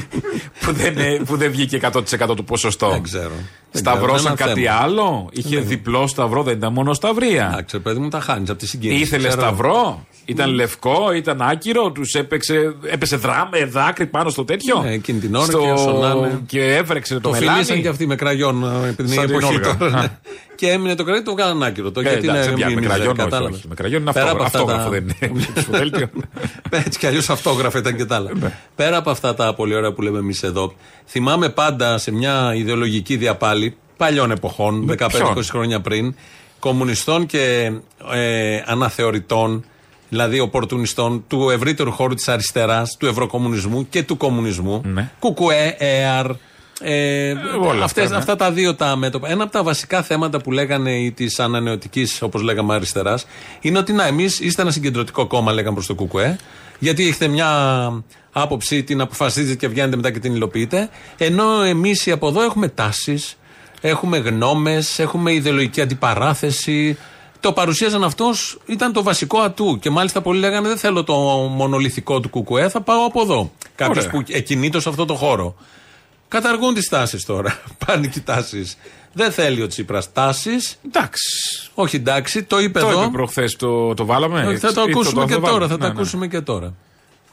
[0.60, 2.02] που, δεν, ε, που δεν βγήκε 100%
[2.36, 2.90] το ποσοστό.
[2.90, 3.32] Δεν ξέρω.
[3.72, 5.02] Δεν Σταυρώσαν ξέρω, είναι ένα κάτι θέμα.
[5.02, 7.48] άλλο; Είχε διπλό σταυρό, δεν ήταν μόνο σταυρία.
[7.52, 9.00] Εντάξει, παιδί μου, τα χάνεις από τη συγκίνηση.
[9.00, 9.42] Ήθελε Ξέρω.
[9.42, 15.18] σταυρό, ήταν λευκό, ήταν άκυρο, τους έπαιξε, έπεσε δράμα, δάκρυ πάνω στο τέτοιο; Ναι, εκείνη
[15.18, 16.40] την ώρα και όσο να είναι.
[16.46, 19.26] και έβρεξε το, Το μελάνι; φιλήσαν και αυτοί με κραγιόν ε, επειδή είναι Σαν η
[19.26, 19.76] την εποχή Όλγα.
[19.76, 19.98] τώρα.
[19.98, 20.00] Α.
[20.02, 20.08] ναι.
[20.54, 21.90] Και έμεινε το κραγιόν, το βγάλαν άκυρο.
[21.90, 23.56] Το Ε, γιατί εντάξει, είναι πια, με μη- κραγιόν, μιζέρ, όχι, κατάλαβες.
[23.58, 23.68] όχι.
[23.68, 26.08] Με κραγιόν είναι Πέρα από αυτόγραφο, αυτά τα- δεν είναι ψηφοδέλτιο.
[26.70, 28.30] Έτσι κι αλλιώς αυτόγραφα ήταν και τα άλλα.
[28.74, 30.72] Πέρα από αυτά τα πολύ ωραία που λέμε εμείς εδώ,
[31.06, 33.67] θυμάμαι πάντα σε μια ιδεολογική διαπάλη
[33.98, 36.14] παλιών εποχών, 15-20 ποιον; χρόνια πριν,
[36.58, 37.72] κομμουνιστών και
[38.12, 39.64] ε, αναθεωρητών,
[40.08, 44.82] δηλαδή οπορτουνιστών του ευρύτερου χώρου της αριστεράς, του ευρωκομμουνισμού και του κομμουνισμού.
[44.84, 45.10] Ναι.
[45.18, 46.30] Κουκουέ, ΕΑΡ.
[46.80, 48.16] Ε, όλα αυτές, αυτά, ναι.
[48.16, 49.30] αυτά τα δύο τα μέτωπα.
[49.30, 53.26] Ένα από τα βασικά θέματα που λέγανε οι της ανανεωτικής, όπως λέγαμε, αριστεράς,
[53.60, 56.38] είναι ότι να, εμείς είστε ένα συγκεντρωτικό κόμμα, λέγαμε προς το ΚΚΕ,
[56.78, 57.48] γιατί έχετε μια
[58.32, 60.88] άποψη, την αποφασίζετε και βγαίνετε μετά και την υλοποιείτε.
[61.16, 63.36] Ενώ εμείς οι από εδώ έχουμε τάσεις,
[63.80, 66.98] έχουμε γνώμες, έχουμε ιδεολογική αντιπαράθεση.
[67.40, 69.78] Το παρουσίαζαν αυτός, ήταν το βασικό ατού.
[69.78, 71.14] Και μάλιστα πολλοί λέγανε: Δεν θέλω το
[71.50, 73.52] μονολυθικό του ΚΚΕ, θα πάω από εδώ.
[73.74, 74.10] Κάποιος Ωραία.
[74.24, 75.54] που εκινείται σε αυτό το χώρο.
[76.28, 77.60] Καταργούν τις τάσεις τώρα.
[77.86, 78.76] Πάνε και οι τάσεις.
[79.12, 80.76] Δεν θέλει ο Τσίπρας τάσεις.
[80.86, 81.28] Εντάξει.
[81.74, 83.02] Όχι εντάξει, το είπε Το εδώ.
[83.02, 84.46] είπε προχθές, το, το βάλαμε.
[84.46, 85.48] Όχι, θα το Ή ακούσουμε και βάλαμε.
[85.50, 85.66] τώρα.
[85.66, 85.92] Θα Ναι, το ναι.
[85.92, 86.74] ακούσουμε και τώρα.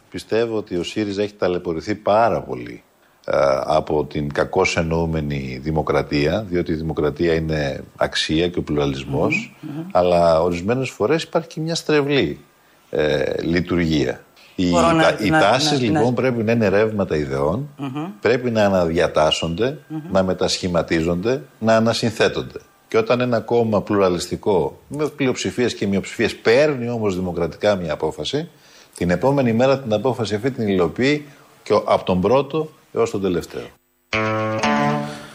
[0.10, 2.95] Πιστεύω ότι ο ΣΥΡΙΖΑ έχει ταλαιπωρηθεί πάρα πολύ ε,
[3.66, 9.56] από την κακώ εννοούμενη δημοκρατία, διότι η δημοκρατία είναι αξία και ο πλουραλισμος
[9.92, 12.40] αλλά ορισμένες φορές υπάρχει και μια στρεβλή
[12.90, 14.20] ε, λειτουργία.
[14.56, 17.70] Οι, Μπορώ να- τα- οι να- τάσεις να- λοιπόν να- πρέπει να είναι ρεύματα ιδεών,
[18.22, 19.78] πρέπει να αναδιατάσσονται,
[20.12, 22.60] να μετασχηματίζονται, να ανασυνθέτονται.
[22.88, 28.50] Και όταν ένα κόμμα πλουραλιστικό με πλειοψηφίες και μειοψηφίες παίρνει όμως δημοκρατικά μια απόφαση,
[28.96, 31.26] την επόμενη μέρα την απόφαση αυτή την υλοποιεί
[31.64, 33.68] και ο- από τον πρώτο έως τον τελευταίο.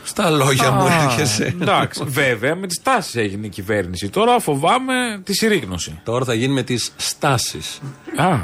[0.04, 1.56] Στα λόγια μου Α, έρχεσαι.
[1.60, 4.08] Εντάξει, βέβαια με τι τάσει έγινε η κυβέρνηση.
[4.08, 6.00] Τώρα φοβάμαι τη συρρήγνωση.
[6.04, 7.80] Τώρα θα γίνει με τις στάσεις.
[8.16, 8.38] Α,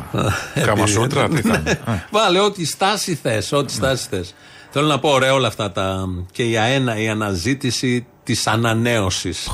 [0.64, 1.80] καμασούτρα, τι θα είναι.
[1.84, 1.92] Α.
[2.18, 3.52] Βάλε ό,τι στάση θες.
[3.52, 4.34] Ό,τι στάση θες.
[4.70, 6.06] Θέλω να πω ωραία όλα αυτά τα.
[6.32, 9.50] και η αένα, η αναζήτηση της ανανέωσης.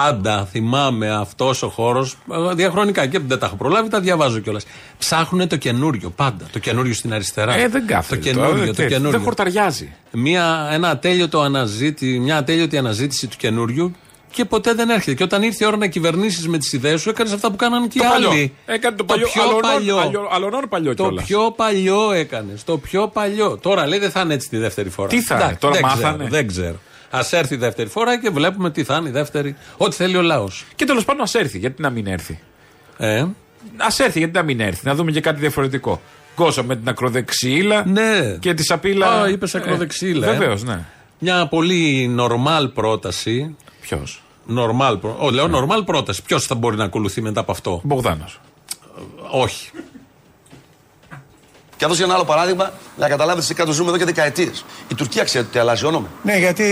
[0.00, 2.16] Πάντα θυμάμαι αυτός ο χώρος
[2.54, 4.64] διαχρονικά και δεν τα έχω προλάβει, τα διαβάζω κιόλας.
[4.98, 6.44] Ψάχνουν το καινούριο πάντα.
[6.52, 7.54] Το καινούριο στην αριστερά.
[7.56, 8.16] Ε, δεν κάθεται.
[8.16, 9.10] Το καινούριο, τώρα, το δεν- καινούριο.
[9.10, 9.92] Δεν χορταριάζει.
[10.10, 13.92] Μια, ένα ατέλειωτο αναζήτη, μια ατέλειωτη αναζήτηση του καινούριου
[14.32, 15.14] και ποτέ δεν έρχεται.
[15.14, 17.86] Και όταν ήρθε η ώρα να κυβερνήσεις με τις ιδέες σου, έκανες αυτά που κάνανε
[17.86, 18.30] και Το οι παλιό.
[18.30, 18.52] άλλοι.
[18.66, 19.26] Έκανε το παλιό.
[19.32, 19.98] πιο αλωνών- παλιό.
[19.98, 21.24] αλιο- αλωνών παλιό Το κιόλας.
[21.24, 22.64] πιο παλιό έκανες.
[22.64, 23.58] Το πιο παλιό.
[23.62, 25.08] Τώρα λέει δεν θα είναι έτσι τη δεύτερη φορά.
[25.08, 26.76] Τι θα είναι, Εντάξει, τώρα δεν μάθανε; Ξέρω, δεν ξέρω.
[27.16, 29.56] Α έρθει η δεύτερη φορά και βλέπουμε τι θα είναι η δεύτερη.
[29.76, 30.64] Ό,τι θέλει ο λαός.
[30.74, 31.58] Και τέλος πάντων ας έρθει.
[31.58, 32.40] Γιατί να μην έρθει;
[32.96, 33.18] Ε,
[33.76, 36.00] Α έρθει, γιατί να μην έρθει; Να δούμε και κάτι διαφορετικό.
[36.34, 38.36] Γκόσα με την ακροδεξίλα ναι.
[38.40, 39.22] και τη σαπίλα.
[39.22, 40.30] Α, είπες ακροδεξίλα, ε.
[40.30, 40.84] Βεβαίως, ναι.
[41.18, 43.56] Μια πολύ νορμάλ πρόταση.
[43.80, 45.16] Ποιος; Νορμάλ, προ...
[45.20, 46.22] Ω, λέω νορμάλ πρόταση.
[46.22, 48.40] Ποιος θα μπορεί να ακολουθεί μετά από αυτό; Μπογδάνος.
[49.30, 49.70] Όχι.
[51.84, 54.64] Και θα δώσω ένα άλλο παράδειγμα να καταλάβετε τι κάτω ζούμε εδώ και δεκαετίες.
[54.88, 56.08] Η Τουρκία ξέρετε ότι αλλάζει όνομα.
[56.22, 56.64] Ναι, γιατί.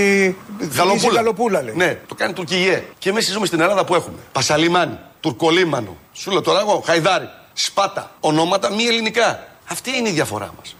[0.70, 1.74] θυμίζει Γαλοπούλα λέει.
[1.76, 2.84] Ναι, το κάνει Τουρκιέ.
[2.98, 4.16] Και εμείς ζούμε στην Ελλάδα που έχουμε.
[4.32, 5.96] Πασαλιμάνι, Τουρκολίμανο.
[6.12, 8.10] Σου λέω τώρα εγώ, Χαϊδάρι, Σπάτα.
[8.20, 9.46] Ονόματα μη ελληνικά.
[9.70, 10.76] Αυτή είναι η διαφορά μας.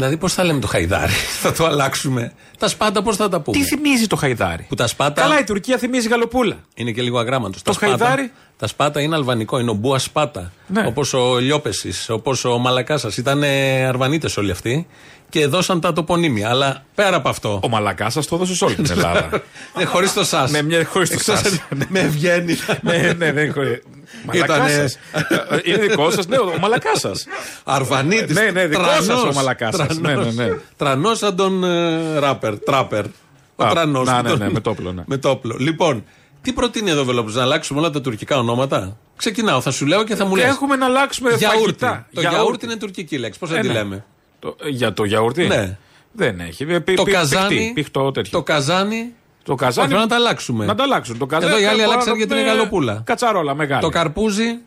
[0.00, 2.32] Δηλαδή, πώς θα λέμε το χαϊδάρι, θα το αλλάξουμε.
[2.58, 5.20] Τα σπάτα, πώς θα τα πούμε; Τι θυμίζει το χαϊδάρι; Που τα σπάτα.
[5.22, 6.56] Καλά, η Τουρκία θυμίζει γαλοπούλα.
[6.74, 7.62] Είναι και λίγο αγράμματος.
[7.62, 10.52] Το χαϊδάρι; Τα σπάτα είναι αλβανικό, είναι ο Μπούα Σπάτα.
[10.66, 10.86] Ναι.
[10.86, 13.16] Όπως ο Λιόπεσης, όπως ο Μαλακάσας.
[13.16, 13.42] Ήταν
[13.88, 14.86] αρβανίτες όλοι αυτοί
[15.28, 16.48] και δώσαν τα τοπονύμια.
[16.48, 17.60] Αλλά πέρα από αυτό.
[17.62, 19.28] Ο Μαλακάσας το έδωσε σε όλη την Ελλάδα.
[19.78, 20.50] Ναι, χωρίς το σας.
[20.50, 21.60] Ναι, μια χωρίς το Εκτός σας.
[21.70, 22.56] αν με ευγένει.
[22.80, 23.52] ναι, ναι, δεν
[24.26, 24.38] χωρί.
[24.38, 24.98] Μαλακάσας.
[25.64, 27.12] Είναι δικό σας, ναι, ο Μαλακάσα.
[27.64, 28.36] Αρβανίτης.
[28.36, 29.98] Ναι, ναι, δικό σας ο Μαλακάσας.
[29.98, 30.48] Ναι, ναι, ναι.
[30.76, 32.58] Τρανός σαν τον ε, ράπερ.
[32.58, 33.04] Τράπερ.
[33.56, 34.06] Ο Α, τρανός.
[34.08, 35.02] να, ναι, Τον- ναι, με το όπλο, ναι.
[35.06, 35.56] Με το όπλο.
[35.58, 36.04] Λοιπόν,
[36.42, 40.14] τι προτείνει εδώ Βελόπουλος, να αλλάξουμε όλα τα τουρκικά ονόματα; Ξεκινάω, θα σου λέω και
[40.16, 40.44] θα μου λες.
[40.44, 41.60] Έχουμε να αλλάξουμε Γιαούρτι.
[41.62, 42.06] φαγητά.
[42.14, 42.40] Το Γιαούρτι.
[42.40, 43.38] γιαούρτι είναι τουρκική λέξη.
[43.38, 43.72] Πώς θα Ε, τη ναι.
[43.72, 44.04] λέμε;
[44.38, 45.78] Το- Για το γιαούρτι; Ναι.
[46.12, 46.66] Δεν έχει.
[46.68, 47.48] Ε, πι- Το πι- καζάνι.
[47.48, 48.30] πιχτή, πιχτό τέτοιο.
[48.30, 49.12] Το καζάνι.
[49.42, 49.86] Το καζάνι.
[49.86, 50.64] Όχι, πρέπει να τα αλλάξουμε.
[50.64, 51.18] Να τα αλλάξουν.
[51.18, 51.52] Το καζάνι.
[51.52, 53.02] Εδώ οι άλλοι μπορώ να αλλάξαν το γιατί είναι πούμε γαλοπούλα.
[53.04, 53.82] Κατσαρόλα μεγάλη.
[53.82, 54.58] Το καρπούζι.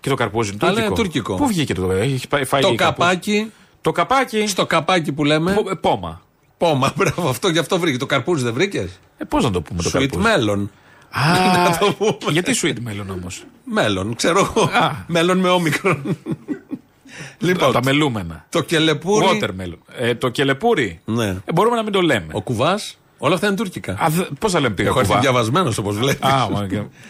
[0.00, 0.94] Και το καρπούζι είναι Αλλά τουρκικό.
[0.94, 1.34] είναι τουρκικό.
[1.34, 3.00] Πού βγήκε το έχει πάει- φάει Το κάπου.
[3.00, 3.52] καπάκι.
[3.80, 4.46] Το καπάκι.
[4.46, 5.52] Στο καπάκι που λέμε.
[5.52, 6.20] Πο- ε, Πόμα.
[6.56, 7.96] Πόμα, μπράβο, αυτό γι' αυτό βρήκε.
[7.98, 10.66] Το καρπούζι δεν βρήκες; Ε, Πώς να το πούμε το Sweet καρπούζι; melon.
[11.10, 11.22] Α,
[11.70, 12.32] Να το πούμε.
[12.32, 14.70] γιατί sweet melon όμως; Μέλλον, ξέρω εγώ.
[15.06, 16.02] Μέλλον με όμικρον.
[17.38, 18.46] λοιπόν, Τα μελούμενα.
[18.48, 19.26] το κελεπούρι.
[19.42, 19.78] Watermelon.
[19.98, 21.00] Ε, το κελεπούρι.
[21.04, 21.26] Ναι.
[21.26, 22.26] Ε, μπορούμε να μην το λέμε.
[22.32, 22.98] Ο κουβάς.
[23.22, 24.10] Όλα αυτά είναι τουρκικά.
[24.38, 26.28] Πώς θα λέμε πήγα Έχω έρθει κουβά; διαβασμένος όπως βλέπεις.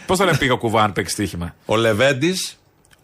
[0.05, 2.55] Πώς θα λέμε πήγα κουβά αν παίξει στοίχημα; Ο Λεβέντης.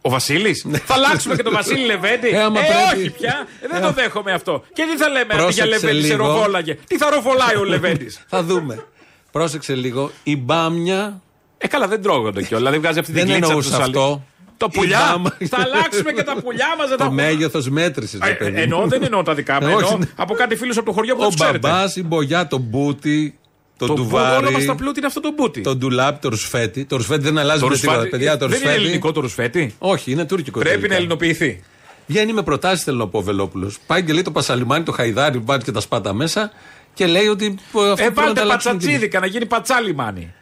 [0.02, 3.00] Ο Βασίλης; θα αλλάξουμε και τον Βασίλη Λεβέντη; Ε, άμα ε, πρέπει.
[3.00, 3.48] όχι πια.
[3.62, 4.64] Ε, δεν το δέχομαι αυτό.
[4.74, 6.26] Και τι θα λέμε αντί Πρόσεξε για Λεβέντη σε λίγο.
[6.28, 6.78] ροβόλαγε.
[6.88, 8.86] Τι θα ροβολάει ο Λεβέντης; Θα δούμε.
[9.32, 10.12] Πρόσεξε λίγο.
[10.24, 11.22] Η μπάμια.
[11.58, 12.72] Ε, καλά, δεν τρώγονται κιόλα.
[12.72, 13.96] Δεν βγάζει αυτή την Δεν κλίτσα εννοούσα τους άλλους.
[13.98, 14.24] αυτό.
[14.58, 15.00] Το Η πουλιά.
[15.12, 16.98] μπάμα- θα αλλάξουμε και τα πουλιά μας.
[16.98, 18.20] Το μέγεθος μέτρησης.
[18.20, 19.68] Ε, ε, εννοώ, δεν εννοώ τα δικά μου.
[19.68, 19.94] Ε, όχι.
[19.94, 21.58] Εννοώ από κάτι φίλους από το χωριό που Ο τους ξέρετε.
[21.58, 23.38] μπαμπάς, η μπογιά, το μπούτι.
[23.78, 24.46] Το, Το ντουβάρι.
[24.46, 25.62] Όλα μα τα πλούτη είναι αυτό το μπούτι.
[25.62, 26.86] Το ντουλάπ, το ρουσφέτι.
[26.86, 27.92] Το ρουσφέτι δεν αλλάζει Το με τίποτα.
[27.94, 28.84] ρουσφάτι- Παιδιά, το δεν είναι ρουσφέτι.
[28.86, 30.60] ελληνικό το ρουσφέτι; Όχι, είναι τουρκικό.
[30.60, 30.94] Πρέπει τελικά.
[30.94, 31.64] να ελληνοποιηθεί.
[32.08, 33.78] Βγαίνει με προτάσεις, θέλω να πω ο Βελόπουλος.
[33.88, 36.52] Πάει και λέει το πασαλιμάνι, το χαϊδάρι που βάζει και τα σπάτα μέσα
[36.94, 37.46] και λέει ότι.
[37.46, 37.50] ε,
[37.80, 40.34] Αυτό Ε, πρέπει να βάλτε τα αλλάξουν και- πατσατσίδικα να γίνει πατσάλι μάνι.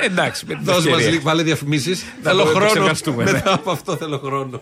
[0.00, 1.10] Εντάξει, με την Δώσ' μας ευκαιρία.
[1.10, 2.04] λίγο, βάλε διαφημίσεις.
[2.22, 2.64] Να Θέλω το χρόνο.
[2.64, 3.30] επεξεργαστούμε, ναι.
[3.32, 4.60] Μετά από αυτό θέλω χρόνο.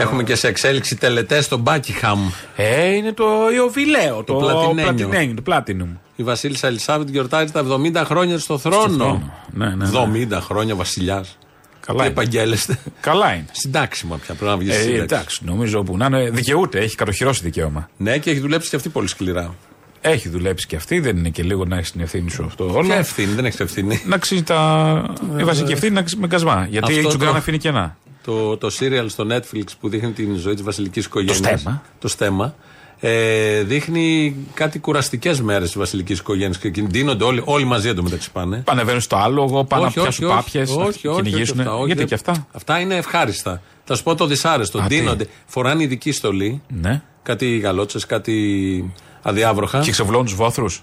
[0.00, 2.30] Έχουμε και σε εξέλιξη τελετές στο Μπάκιχαμ.
[2.56, 3.24] Ε, είναι το
[3.54, 4.82] Ιωβιλέο, το, Το πλατινένιο.
[5.08, 5.96] πλατινένιο, το Platinum.
[6.16, 8.80] Η Βασίλισσα Ελισάβετ γιορτάζει τα 70 χρόνια στο θρόνο.
[8.82, 9.32] θρόνο.
[9.50, 10.26] Ναι, ναι, ναι.
[10.34, 11.38] 70 χρόνια βασιλιάς.
[11.86, 12.12] Καλά Και είναι.
[12.20, 12.78] επαγγέλλεστε.
[13.00, 13.46] Καλά είναι.
[13.52, 15.02] Συντάξιμα πια πρέπει να βγεις Ε, στη σύνταξη.
[15.14, 16.30] εντάξει, νομίζω που να είναι.
[16.30, 17.88] Δικαιούται, έχει κατοχυρώσει δικαίωμα.
[17.96, 19.54] Ναι, και έχει δουλέψει και αυτή πολύ σκληρά.
[20.00, 22.86] Έχει δουλέψει και αυτή, δεν είναι και λίγο να έχεις την ευθύνη σου αυτό όλο.
[22.86, 24.02] Ποια ευθύνη, δεν έχεις ευθύνη.
[24.06, 25.14] Να ξέρεις τα.
[25.38, 26.66] Η βασική ευθύνη να ξέρεις με κασμά.
[26.70, 27.96] Γιατί Αυτό η Τσουγκάνα το- αφήνει κενά.
[28.24, 31.36] Το, το serial στο Netflix που δείχνει την ζωή της βασιλικής οικογένειας.
[31.36, 31.82] στέμμα.
[31.98, 32.54] Το στέμμα.
[33.02, 38.56] Ε, δείχνει κάτι κουραστικές μέρες της βασιλικής οικογένειας και κινδύνονται όλοι, όλοι μαζί εντωμεταξύ πάνε.
[38.64, 41.58] Πανεβαίνουν στο άλογο, πάνε να Όχι, όχι, πιάσουν όχι, πάπιες, όχι, να όχι, όχι, κυνηγήσουν.
[41.60, 43.62] αυτά, όχι, Γιατί δεν- και αυτά; Αυτά είναι ευχάριστα.
[43.84, 44.78] Θα σου πω το δυσάρεστο.
[44.78, 45.26] Α, τι; Ντύνονται.
[45.46, 46.62] Φοράνε ειδική στολή.
[46.68, 47.02] Ναι.
[47.22, 48.92] Κάτι γαλότσες, κάτι
[49.22, 49.80] αδιάβροχα.
[49.80, 50.82] Και ξεβλώνουν τους βόθρους.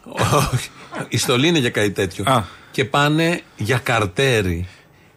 [0.53, 0.69] Όχι.
[1.09, 2.23] Η στολή είναι για κάτι τέτοιο.
[2.27, 2.43] Α.
[2.71, 4.67] Και πάνε για καρτέρι.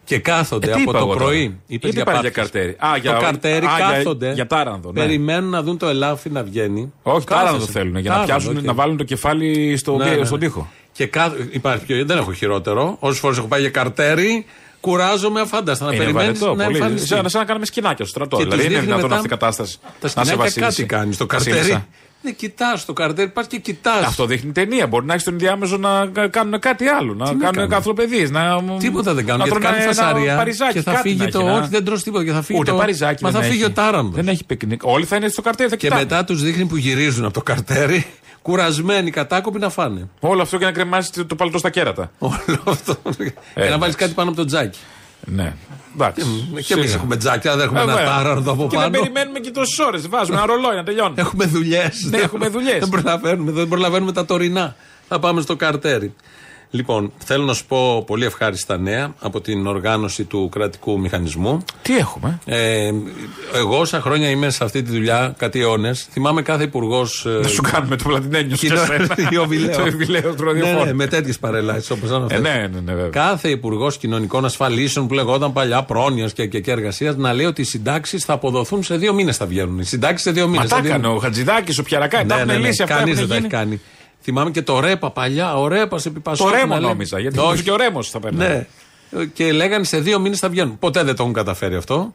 [0.03, 1.43] Και κάθονται Ε, τι από είπα το εγώ πρωί.
[1.45, 2.33] τώρα; Είπες Γιατί πάνε για πάπιες.
[2.33, 4.31] καρτέρι; Α, για- το καρτέρι α, για- κάθονται.
[4.33, 4.99] για τάρανδο, ναι.
[5.01, 6.93] Περιμένουν να δουν το ελάφι να βγαίνει.
[7.03, 7.45] Όχι, Κάθεσαι.
[7.45, 8.63] τάρανδο θέλουν για να Τάρανδο, πιάσουν, οκ.
[8.63, 10.25] να βάλουν το κεφάλι στο, Ναι, ναι, ναι.
[10.25, 10.69] στον τοίχο.
[10.91, 11.33] Και κάθ...
[11.51, 12.05] υπάρχει πιο...
[12.05, 12.97] δεν έχω χειρότερο.
[12.99, 14.45] Όσες φορές έχω πάει για καρτέρι,
[14.81, 16.77] Κουράζομαι αφάνταστα να Είναι περιμένεις βαρετό, να πολύ.
[16.77, 17.07] εμφανιστεί.
[17.07, 18.37] Σαν, σαν να κάνουμε σκηνάκια στο στρατό.
[18.37, 19.77] Και δηλαδή τους είναι δείχνει δυνατόν μετά αυτή η κατάσταση.
[19.81, 20.69] Τα Να σε σκηνάκια βασίλισσα.
[20.69, 21.83] κάτι κάνεις στο καρτέρι.
[22.21, 22.29] Βασίλισσα.
[22.31, 24.05] Ναι, κοιτάς το καρτέρι, πας και κοιτάς.
[24.05, 24.87] Αυτό δείχνει ταινία.
[24.87, 27.13] Μπορεί να έχεις τον ενδιάμεσο να κα- κάνουν κάτι άλλο.
[27.13, 28.29] Να να κάνουν κάνουν; καυλοπαιδιές.
[28.29, 28.63] Να...
[28.79, 29.39] Τίποτα δεν κάνουν.
[29.39, 31.39] να Γιατί τρώνε κάνει ένα φασαρία παριζάκι, και θα κάτι φύγει να το.
[31.39, 32.23] έχει, να- Όχι, δεν τρως τίποτα.
[32.23, 32.77] Και θα φύγει Ούτε το...
[32.77, 33.71] παριζάκι Μα δεν θα φύγει έχει.
[33.71, 34.11] ο τάρανδος.
[34.15, 34.81] Δεν έχει πικνίκ.
[34.83, 36.01] Όλοι θα είναι στο καρτέρι, θα Και κοιτάνε.
[36.01, 38.05] μετά τους δείχνει που γυρίζουν από το καρτέρι,
[38.41, 40.09] κουρασμένοι, κατάκοποι να φάνε.
[40.19, 42.11] Όλο αυτό για να κρεμάσεις το- το παλτό στα κέρατα.
[42.19, 42.97] Όλο αυτό.
[43.03, 43.79] Και να εντάξει.
[43.79, 44.79] βάλει κάτι πάνω από το τζάκι.
[45.25, 45.53] Ναι.
[45.93, 46.21] Εντάξει.
[46.65, 46.93] Και εμείς Σιγά.
[46.93, 48.09] έχουμε τζάκια, δεν έχουμε ένα Βέβαια.
[48.09, 48.99] τάραντο από Και δεν πάνω.
[48.99, 50.07] περιμένουμε και τόσες ώρες.
[50.07, 51.13] Βάζουμε ένα ρολόι να τελειώνει.
[51.17, 52.07] Έχουμε δουλειές.
[52.09, 52.79] Ναι, έχουμε δουλειές.
[52.79, 54.75] Δεν προλαβαίνουμε, δεν προλαβαίνουμε τα τωρινά.
[55.07, 56.13] Θα πάμε στο καρτέρι.
[56.73, 61.65] Λοιπόν, θέλω να σου πω πολύ ευχάριστα νέα από την οργάνωση του κρατικού μηχανισμού.
[61.81, 62.91] Τι έχουμε; Ε,
[63.55, 67.25] εγώ, όσα χρόνια είμαι σε αυτή τη δουλειά, κάτι αιώνες, θυμάμαι κάθε υπουργός.
[67.41, 69.07] Να σου κάνουμε το πλατινένιο και Κοινό- σένα.
[69.29, 69.75] Ιωβιλέο.
[69.77, 70.85] Το ιωβιλέο του ναι, ραδιοφώνου.
[70.85, 72.39] ναι, με τέτοιες παρελάσεις όπως ήταν Ε, αυτέ.
[72.39, 73.09] ναι, ναι, ναι, βέβαια.
[73.09, 77.61] Κάθε υπουργός κοινωνικών ασφαλίσεων που λεγόταν παλιά πρόνοιας και, και, και εργασίας να λέει ότι
[77.61, 79.79] οι συντάξεις θα αποδοθούν σε δύο μήνες θα βγαίνουν.
[79.79, 80.71] Οι συντάξεις σε δύο μήνες.
[80.71, 82.25] Μα τα έκανε ο Χατζηδάκης, ο Πιαρακάη.
[82.25, 82.95] Τα Ναι, έχουν ναι, ναι, λύσει αυτά.
[82.95, 83.63] Κανείς έχουν δεν τα έχει γίνει.
[83.63, 83.81] κάνει.
[84.21, 87.19] Θυμάμαι και το ρέπα παλιά, ο ρέπας επί Το Πασόκ ρέμο να λέει- νόμιζα.
[87.19, 87.47] Γιατί Όχι.
[87.53, 87.63] Όχι.
[87.63, 88.37] και ο ρέμος θα παίρνει.
[88.37, 88.65] Ναι.
[89.33, 90.79] Και λέγανε σε δύο μήνες θα βγαίνουν.
[90.79, 92.13] Ποτέ δεν το έχουν καταφέρει αυτό.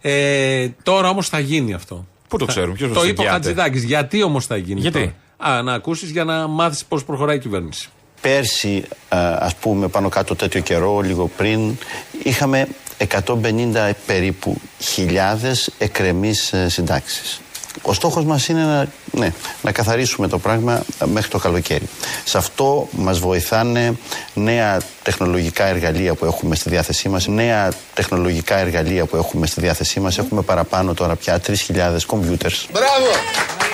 [0.00, 2.06] Ε, τώρα όμως θα γίνει αυτό.
[2.28, 3.82] Πού το Θα- ξέρουν, ποιος Το μας είπε ο εγγυάται; Χατζηδάκης.
[3.84, 4.80] Γιατί όμως θα γίνει.
[4.80, 7.88] Γιατί; τώρα; Α, να ακούσεις για να μάθεις πώς προχωράει η κυβέρνηση.
[8.20, 11.76] Πέρσι, α, ας πούμε πάνω κάτω τέτοιο καιρό, λίγο πριν,
[12.22, 17.40] είχαμε 150 περίπου χιλιάδες εκρεμείς ε, συντάξεις.
[17.82, 21.88] Ο στόχος μας είναι να, ναι, να καθαρίσουμε το πράγμα ε, μέχρι το καλοκαίρι.
[22.24, 23.94] Σε αυτό μας βοηθάνε
[24.34, 27.26] νέα τεχνολογικά εργαλεία που έχουμε στη διάθεσή μας.
[27.26, 30.18] Νέα τεχνολογικά εργαλεία που έχουμε στη διάθεσή μας.
[30.18, 31.54] Έχουμε παραπάνω τώρα πια 3.000
[32.06, 32.66] computers.
[32.72, 33.71] Μπράβο!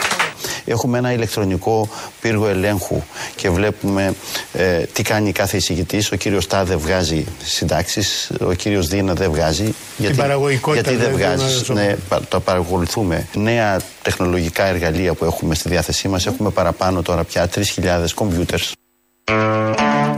[0.70, 1.88] Έχουμε ένα ηλεκτρονικό
[2.20, 3.02] πύργο ελέγχου
[3.36, 4.14] και βλέπουμε
[4.52, 6.12] ε, τι κάνει κάθε εισηγητής.
[6.12, 9.74] Ο κύριος Τάδε βγάζει συντάξεις, ο κύριος Δίνα δεν βγάζει.
[9.96, 11.52] Γιατί, παραγωγικότητα γιατί δεν δηλαδή των βγάζει.
[11.54, 11.88] εργαζομένων.
[11.90, 13.26] Ναι, πα- το παρακολουθούμε.
[13.34, 16.26] Νέα τεχνολογικά εργαλεία που έχουμε στη διάθεσή μας.
[16.26, 18.72] Έχουμε παραπάνω τώρα πια 3.000 computers.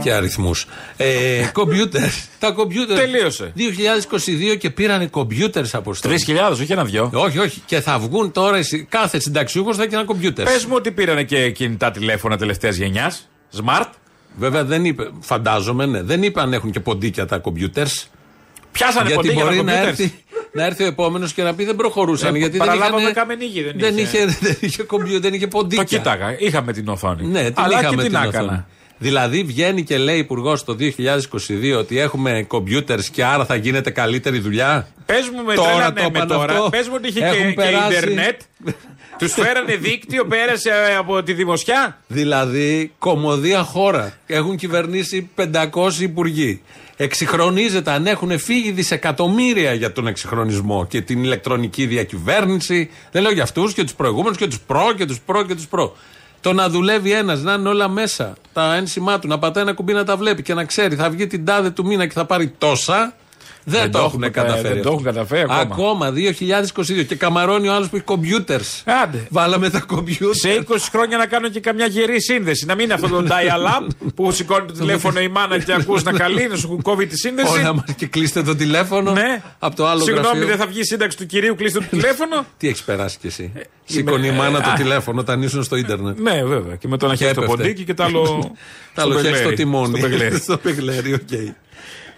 [0.03, 0.65] Και αριθμούς.
[0.97, 2.09] Ε, κομπιούτερ.
[2.39, 2.97] Τα κομπιούτερ.
[2.97, 3.53] Τελείωσε.
[4.53, 6.11] 2022 και πήρανε κομπιούτερς από 3.000,
[6.51, 7.09] όχι ένα-δυο.
[7.13, 7.61] Όχι, όχι.
[7.65, 8.57] Και θα βγουν τώρα.
[8.57, 10.45] οι συ- Κάθε συνταξιούχος θα έχει ένα κομπιούτερ.
[10.45, 13.29] Πες μου ότι πήρανε και κινητά τηλέφωνα τελευταίας γενιάς.
[13.65, 13.85] Smart.
[14.37, 16.01] Βέβαια δεν είπε, φαντάζομαι, ναι.
[16.01, 18.07] Δεν είπε αν έχουν και ποντίκια τα κομπιούτερς.
[18.71, 19.99] Πιάσανε Γιατί ποντίκια μπορεί τα να κομπιούτερς.
[19.99, 22.35] έρθει, να έρθει ο επόμενος και να πει δεν προχωρούσαν.
[22.35, 24.17] Ε, γιατί δεν παραλάβαμε είχαν, καμενίγη, δεν δεν είχε.
[24.17, 24.25] είχε.
[24.47, 25.83] Δεν είχε κομπιούτερ, δεν είχε ποντίκια.
[25.83, 26.39] Το κοίταγα.
[26.39, 27.27] Είχαμε την οθόνη.
[27.27, 28.43] Ναι, την Αλλά είχαμε και την την έκανα.
[28.45, 28.65] οθόνη.
[29.01, 34.39] Δηλαδή βγαίνει και λέει υπουργός το 2022 ότι έχουμε κομπιούτερς και άρα θα γίνεται καλύτερη
[34.39, 36.53] δουλειά; Πες μου με Τώρα τώρα, το ναι, με είπαν τώρα.
[36.53, 36.69] αυτό.
[36.69, 37.97] Πες μου ότι είχε Έχουν και, και περάσει.
[37.97, 38.41] ίντερνετ.
[39.19, 41.97] Τους φέρανε δίκτυο, πέρασε ε, από τη δημοσιά.
[42.07, 44.17] Δηλαδή, κομμωδία χώρα.
[44.27, 45.67] Έχουν κυβερνήσει 500
[45.99, 46.61] υπουργοί.
[46.97, 52.89] Εξυγχρονίζεται, αν έχουν φύγει δισεκατομμύρια για τον εξυγχρονισμό και την ηλεκτρονική διακυβέρνηση.
[53.11, 55.67] Δεν λέω για αυτούς και τους προηγούμενους και τους προ και τους προ και τους
[55.67, 55.95] προ.
[56.41, 59.93] Το να δουλεύει ένας, να είναι όλα μέσα, τα ένσημά του, να πατάει ένα κουμπί
[59.93, 62.47] να τα βλέπει και να ξέρει θα βγει την τάδε του μήνα και θα πάρει
[62.57, 63.13] τόσα.
[63.63, 64.61] Δεν, Δεν το το έχουν έχουμε, καταφέρει.
[64.61, 64.91] δεν το αυτό.
[64.91, 66.11] έχουν καταφέρει ακόμα.
[66.11, 67.05] 2022.
[67.07, 68.83] Και καμαρώνει ο άλλος που έχει κομπιούτερς.
[69.03, 69.27] Άντε.
[69.29, 70.33] Βάλαμε τα κομπιούτερ.
[70.53, 72.65] Σε 20 χρόνια να κάνω και καμιά γερή σύνδεση.
[72.65, 76.11] Να μην είναι αυτό το dial-up που σηκώνει το τηλέφωνο η μάνα και ακούς να
[76.23, 77.59] καλεί, να σου κόβει τη σύνδεση.
[77.59, 79.11] Όλα μας και κλείστε το τηλέφωνο.
[79.11, 79.41] Ναι.
[79.59, 80.47] Από το άλλο Συγγνώμη, γραφείο.
[80.47, 82.45] δεν θα βγει η σύνταξη του κυρίου, κλείστε το τηλέφωνο.
[82.57, 83.51] Τι έχεις περάσει κι εσύ.
[83.85, 84.73] Σηκώνει η είμαι- μάνα το α.
[84.73, 86.19] τηλέφωνο όταν ήσουν στο ίντερνετ.
[86.19, 86.75] ναι, βέβαια.
[86.75, 87.61] Και με το ένα Και χέρι στο έπεφτε.
[87.63, 88.55] ποντίκι και το άλλο.
[88.95, 89.55] Τα άλλο χέρι στο μπεγλέρι.
[89.55, 89.97] τιμόνι.
[89.99, 90.37] Στο μπεγλέρι.
[90.39, 91.29] Στο πεγλέρι, οκ.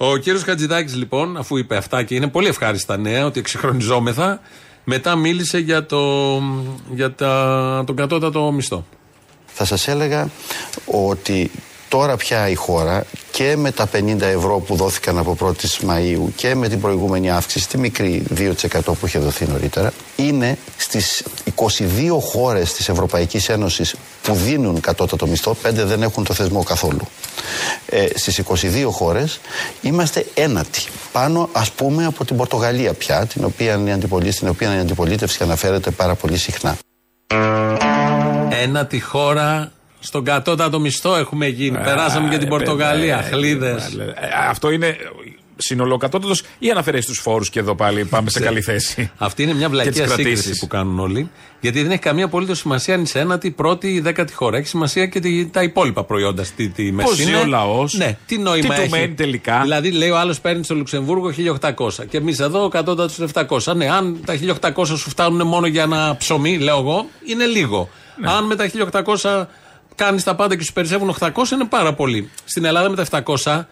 [0.06, 4.40] Ο κύριος Χατζηδάκης, λοιπόν, αφού είπε αυτά και είναι πολύ ευχάριστα νέα ότι εξυγχρονιζόμεθα,
[4.84, 6.02] μετά μίλησε για, το,
[6.94, 8.86] για τα, τον κατώτατο μισθό.
[9.46, 10.30] Θα σας έλεγα
[10.86, 11.52] ότι
[11.90, 16.56] τώρα πια η χώρα και με τα 50 ευρώ που δόθηκαν από 1η Μαΐου και
[16.56, 18.52] με την προηγούμενη αύξηση, τη μικρή 2%
[18.84, 21.24] που είχε δοθεί νωρίτερα, είναι στις
[21.56, 27.08] 22 χώρες της Ευρωπαϊκής Ένωσης που δίνουν κατώτατο μισθό, 5 δεν έχουν το θεσμό καθόλου.
[27.96, 29.40] Ε, στις 22 χώρες
[29.82, 30.84] είμαστε ένατοι.
[31.12, 35.44] Πάνω ας πούμε από την Πορτογαλία πια, την οποία η αντιπολίτευση, στην οποία η αντιπολίτευση
[35.44, 36.78] αναφέρεται πάρα πολύ συχνά.
[38.62, 41.78] Ένα τη χώρα στον κατώτατο μισθό έχουμε γίνει.
[41.78, 43.16] Περάσαμε και την Ε, Πορτογαλία.
[43.18, 43.84] παιδιά, Χλίδες.
[43.94, 44.14] ε,
[44.50, 44.96] Αυτό είναι
[45.64, 49.66] συνολοκατώτατος ή αναφέρει στους φόρους και εδώ πάλι πάμε σε καλή θέση; Αυτή είναι μια
[49.66, 50.40] Και βλακία τις κρατήσεις.
[50.40, 51.30] σύγκριση που κάνουν όλοι.
[51.60, 54.58] Γιατί δεν έχει καμία απολύτως σημασία αν είσαι ένατη, πρώτη ή δέκατη χώρα.
[54.58, 57.08] Έχει σημασία και τη- τα υπόλοιπα προϊόντα στη τη μέση.
[57.08, 57.38] Πώς ζει είναι.
[57.38, 58.90] ο λαός, Ναι, τι νόημα τι του έχει.
[58.90, 59.60] μένει τελικά.
[59.62, 63.74] Δηλαδή, λέει ο άλλος παίρνεις στο Λουξεμβούργο 1800 και εμείς εδώ κατώτατος 700.
[63.76, 67.90] Ναι, αν τα 1800 σου φτάνουν μόνο για ένα ψωμί, λέω εγώ, είναι λίγο.
[68.22, 68.32] Ναι.
[68.32, 69.48] Αν με τα 1800
[69.96, 72.30] κάνεις τα πάντα και σου περισσεύουν 800, είναι πάρα πολύ.
[72.46, 73.68] Στην Ελλάδα με τα 700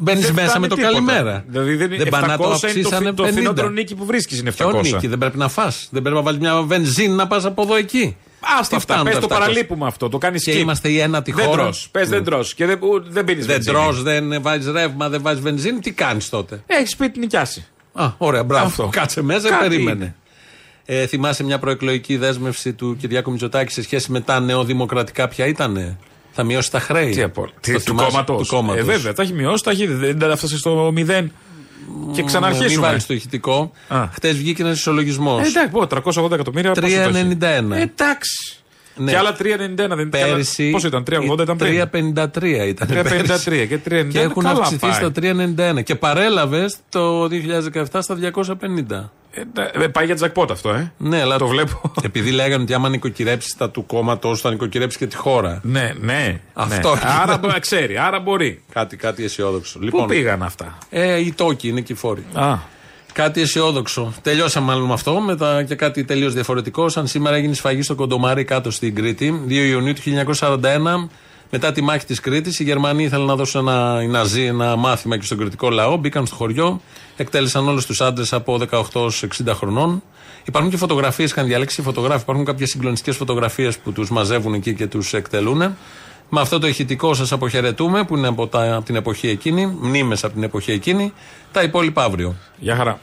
[0.00, 0.92] Μπαίνεις Δεν μέσα φτάνει με το τίποτα.
[0.92, 1.44] καλημέρα.
[1.48, 3.30] Δηλαδή δεν είναι πάνε να το 700 είναι το αυξήσανε φι- το 50.
[3.32, 4.82] φθηνότερο νίκη που βρίσκεις είναι Ποιο 700.
[4.82, 5.88] νίκη, δεν πρέπει να φας.
[5.90, 8.16] Δεν πρέπει να βάλεις μια βενζίνη να πας από εδώ εκεί.
[8.40, 8.78] Άστα Τι αυτά.
[8.78, 9.38] φτάνουν Πες τα το 700.
[9.38, 10.08] παραλείπουμε αυτό.
[10.08, 11.62] Το κάνεις Και είμαστε η ένατη Δεν χώρα.
[11.62, 11.88] τρως.
[11.90, 12.24] Πες δεν Ναι.
[12.24, 12.44] τρώ.
[12.54, 15.78] Και δεν, ου- δεν πίνεις Δεν τρώ, δεν βάζεις ρεύμα, δεν βάζεις βενζίνη.
[15.78, 17.66] Τι κάνεις τότε; Έχεις σπίτι νοικιάσει.
[17.92, 18.66] Α, ωραία, μπράβο.
[18.66, 18.88] Αυτό.
[18.92, 20.04] Κάτσε μέσα, Κάτι περίμενε.
[20.04, 20.14] είναι.
[21.00, 25.98] Ε, θυμάσαι μια προεκλογική δέσμευση του Κυριάκου Μητσοτάκη σε σχέση με τα νεοδημοκρατικά, ποια ήταν.
[26.40, 27.10] Θα μειώσει τα χρέη.
[27.10, 27.40] Τι από.
[27.42, 28.48] Το Τι, του θυμάσαι; κόμματος.
[28.48, 28.80] Του κόμματος.
[28.80, 29.86] Ε, βέβαια, τα έχει μειώσει, τα έχει.
[29.86, 30.92] Δεν τα έφτασε στο 0.
[30.96, 31.24] Και
[32.16, 32.86] Μην ξαναρχίσουμε.
[32.86, 33.72] βάλεις το ηχητικό.
[34.12, 35.44] Χτες βγήκε ένας ισολογισμός.
[35.44, 36.70] Ε, εντάξει, πω, 380 εκατομμύρια.
[36.72, 37.76] πόσο το έχει; 3,91.
[37.76, 38.56] Ε, Εντάξει.
[38.96, 39.10] Ναι.
[39.10, 40.08] Και άλλα 3,91 δεν ήταν.
[40.10, 40.70] Πέρυσι.
[40.70, 42.88] Πόσο ήταν, 3,80 ήταν πριν; 3,53 ήταν.
[42.90, 43.66] 3,53 πέρυσι.
[43.68, 44.08] και 3,91.
[44.10, 44.92] Και έχουν καλά αυξηθεί πάει.
[44.92, 45.12] στα
[45.78, 45.82] 3,91.
[45.82, 49.10] Και παρέλαβες το 2017 στα 250.
[49.30, 49.42] Ε,
[49.78, 50.92] ναι, ε, πάει για τζακπότ αυτό, ε.
[50.96, 51.92] Ναι, αλλά Το βλέπω.
[52.02, 55.60] Επειδή λέγανε ότι άμα νοικοκυρέψεις τα του κόμματος, θα νοικοκυρέψεις και τη χώρα.
[55.62, 56.40] Ναι, ναι.
[56.52, 56.94] Αυτό.
[56.94, 57.00] ναι.
[57.22, 58.62] Άρα μπο- ξέρει, άρα μπορεί.
[58.72, 59.78] Κάτι, κάτι αισιόδοξο.
[59.90, 62.24] Πού πήγαν αυτά; Ε, οι τόκοι είναι εκεί φόροι.
[62.34, 62.54] Α.
[63.12, 64.12] Κάτι αισιόδοξο.
[64.22, 66.88] Τελειώσαμε μάλλον με αυτό, μετά και κάτι τελείως διαφορετικό.
[66.88, 70.00] Σαν σήμερα έγινε σφαγή στο Κοντομάρι κάτω στην Κρήτη, 2 Ιουνίου του
[70.40, 71.08] 1941.
[71.50, 75.16] Μετά τη μάχη της Κρήτης, οι Γερμανοί ήθελαν να δώσουν ένα, οι Ναζί ένα μάθημα
[75.18, 75.96] και στον κριτικό λαό.
[75.96, 76.80] Μπήκαν στο χωριό,
[77.22, 80.02] εκτέλεσαν όλους τους άντρες από 18 έως 60 χρονών.
[80.44, 82.22] Υπάρχουν και φωτογραφίες, είχαν διαλέξει οι φωτογράφοι.
[82.22, 85.76] Υπάρχουν κάποιες συγκλονιστικές φωτογραφίες που τους μαζεύουν εκεί και τους εκτελούν.
[86.30, 90.24] Με αυτό το ηχητικό σας αποχαιρετούμε, που είναι από, τα, από την εποχή εκείνη, μνήμες
[90.24, 91.12] από την εποχή εκείνη.
[91.52, 92.36] Τα υπόλοιπα αύριο.
[92.58, 93.00] Γεια χαρά.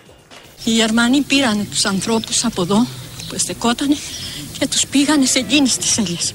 [0.64, 2.88] Οι Γερμανοί πήραν τους ανθρώπους από εδώ
[3.28, 3.96] που στεκότανε
[4.60, 6.34] και τους πήγανε σε εκείνες τις ελιές.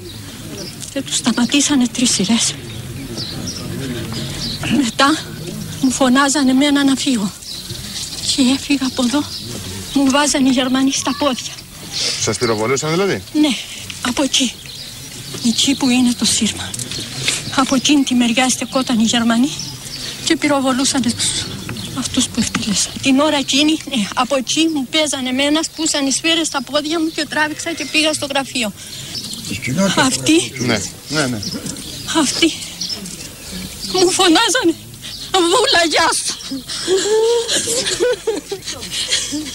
[0.92, 2.54] Και τους σταματήσανε τρεις σειρές.
[4.76, 5.18] Μετά
[5.82, 7.30] μου φωνάζανε εμένα να φύγω.
[8.36, 9.24] Και έφυγα από εδώ.
[9.94, 11.52] Μου βάζανε οι Γερμανοί στα πόδια.
[12.22, 13.48] Σας πυροβολούσαν δηλαδή; Ναι,
[14.08, 14.52] από εκεί.
[15.46, 16.70] Εκεί που είναι το σύρμα.
[17.56, 19.50] Από εκείνη τη μεριά στεκόταν οι Γερμανοί
[20.24, 21.12] και πυροβολούσαν τους,
[21.98, 22.92] αυτούς που εκτελέσαν.
[23.02, 27.10] Την ώρα εκείνη, ναι, από εκεί μου παίζανε εμένα, σπούσαν οι σφαίρες στα πόδια μου
[27.14, 28.72] και τράβηξα και πήγα στο γραφείο.
[29.96, 31.40] Αυτοί, Ναι, ναι, ναι.
[32.20, 32.52] αυτοί
[33.92, 34.74] μου φωνάζανε
[35.32, 36.34] Βούλα, γεια σου.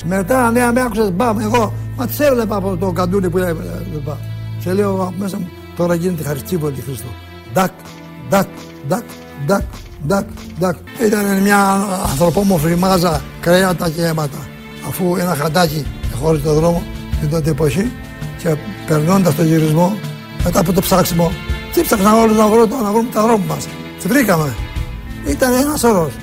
[0.05, 4.19] Μετά, ναι, με άκουσες, μπαμ, εγώ, μα τις έβλεπα από το καντούνι που έβλεπα.
[4.63, 7.07] Και λέω από μέσα μου, τώρα γίνεται Χαρκίβολη Χριστό.
[7.53, 7.71] Ντακ,
[8.29, 8.47] ντακ,
[8.87, 9.03] ντακ,
[9.45, 9.63] ντακ,
[10.07, 10.25] ντακ,
[10.59, 10.75] ντακ.
[11.05, 11.59] Ήταν μια
[12.09, 14.47] ανθρωπόμορφη μάζα κρέατα και αίματα.
[14.87, 15.85] Αφού ένα χαντάκι
[16.21, 16.83] χώρισε το δρόμο
[17.19, 17.91] την τότε εποχή
[18.43, 18.55] και
[18.87, 19.97] περνώντας το γυρισμό,
[20.43, 21.31] μετά από το ψάξιμο,
[21.73, 23.67] τι ψάξαμε όλους να, βρω, να βρούμε τα δρόμου μας.
[24.01, 24.55] Τι βρήκαμε.
[25.25, 26.13] Ήταν ένας όρος.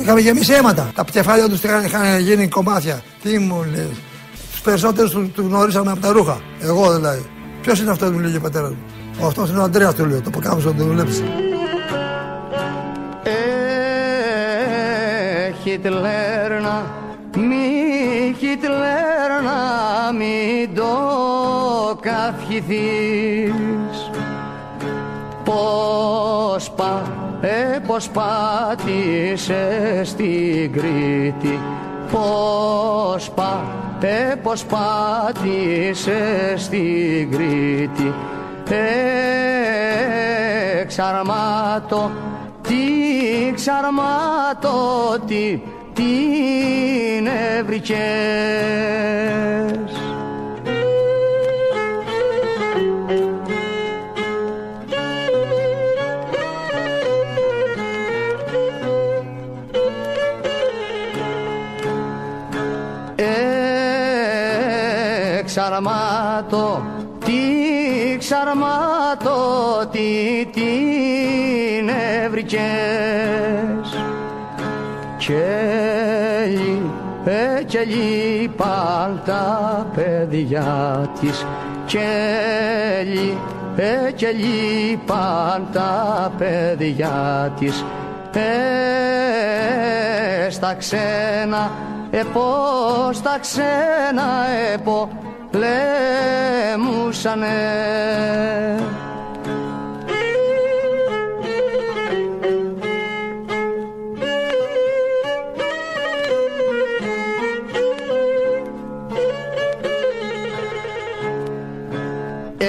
[0.00, 0.90] Είχαμε γεμίσει αίματα.
[0.94, 3.02] Τα κεφάλια τους είχαν, είχαν γίνει κομμάτια.
[3.22, 3.96] Τι μου λέει.
[4.50, 6.40] Τους περισσότερους του, τους γνωρίσαμε από τα ρούχα.
[6.60, 7.26] Εγώ δηλαδή.
[7.62, 8.78] Ποιος είναι αυτός που μου λέγει ο πατέρας μου.
[9.20, 10.20] Ο αυτός είναι ο Αντρέα του λέω.
[10.20, 11.24] Το αποκάμισο να το δουλέψει.
[13.22, 13.32] Ε,
[15.62, 17.04] Χιτλέρ να
[17.36, 20.92] μη Χιτλέρ να μην το
[22.00, 22.70] καυχηθείς
[25.44, 27.08] Πώς πας,
[27.40, 31.60] ε, πώς πάτησε στην Κρήτη.
[32.12, 33.64] Πώς πα,
[34.00, 38.14] ε, πώς πάτησε στην Κρήτη.
[38.70, 38.76] Ε,
[40.84, 42.10] ξαρμάτω,
[42.62, 42.74] τι
[43.54, 45.60] ξαρμάτω, τι,
[45.92, 47.26] την
[47.58, 47.96] έβρικες
[65.66, 66.82] Εξαρμάτω,
[67.24, 67.32] τι
[68.18, 69.38] ξαρμάτω,
[69.90, 71.88] τι την
[72.24, 72.60] έβρικες
[75.18, 75.44] και,
[77.24, 81.46] ε, και λείπαν τα παιδιά της.
[81.86, 81.98] Και,
[83.76, 87.84] ε, και λείπαν τα παιδιά της.
[88.34, 88.40] Ε,
[90.50, 91.70] στα ξένα
[92.10, 92.42] επό
[93.12, 94.24] στα ξένα
[94.74, 95.25] επό λέμουσανε
[112.58, 112.68] Ε,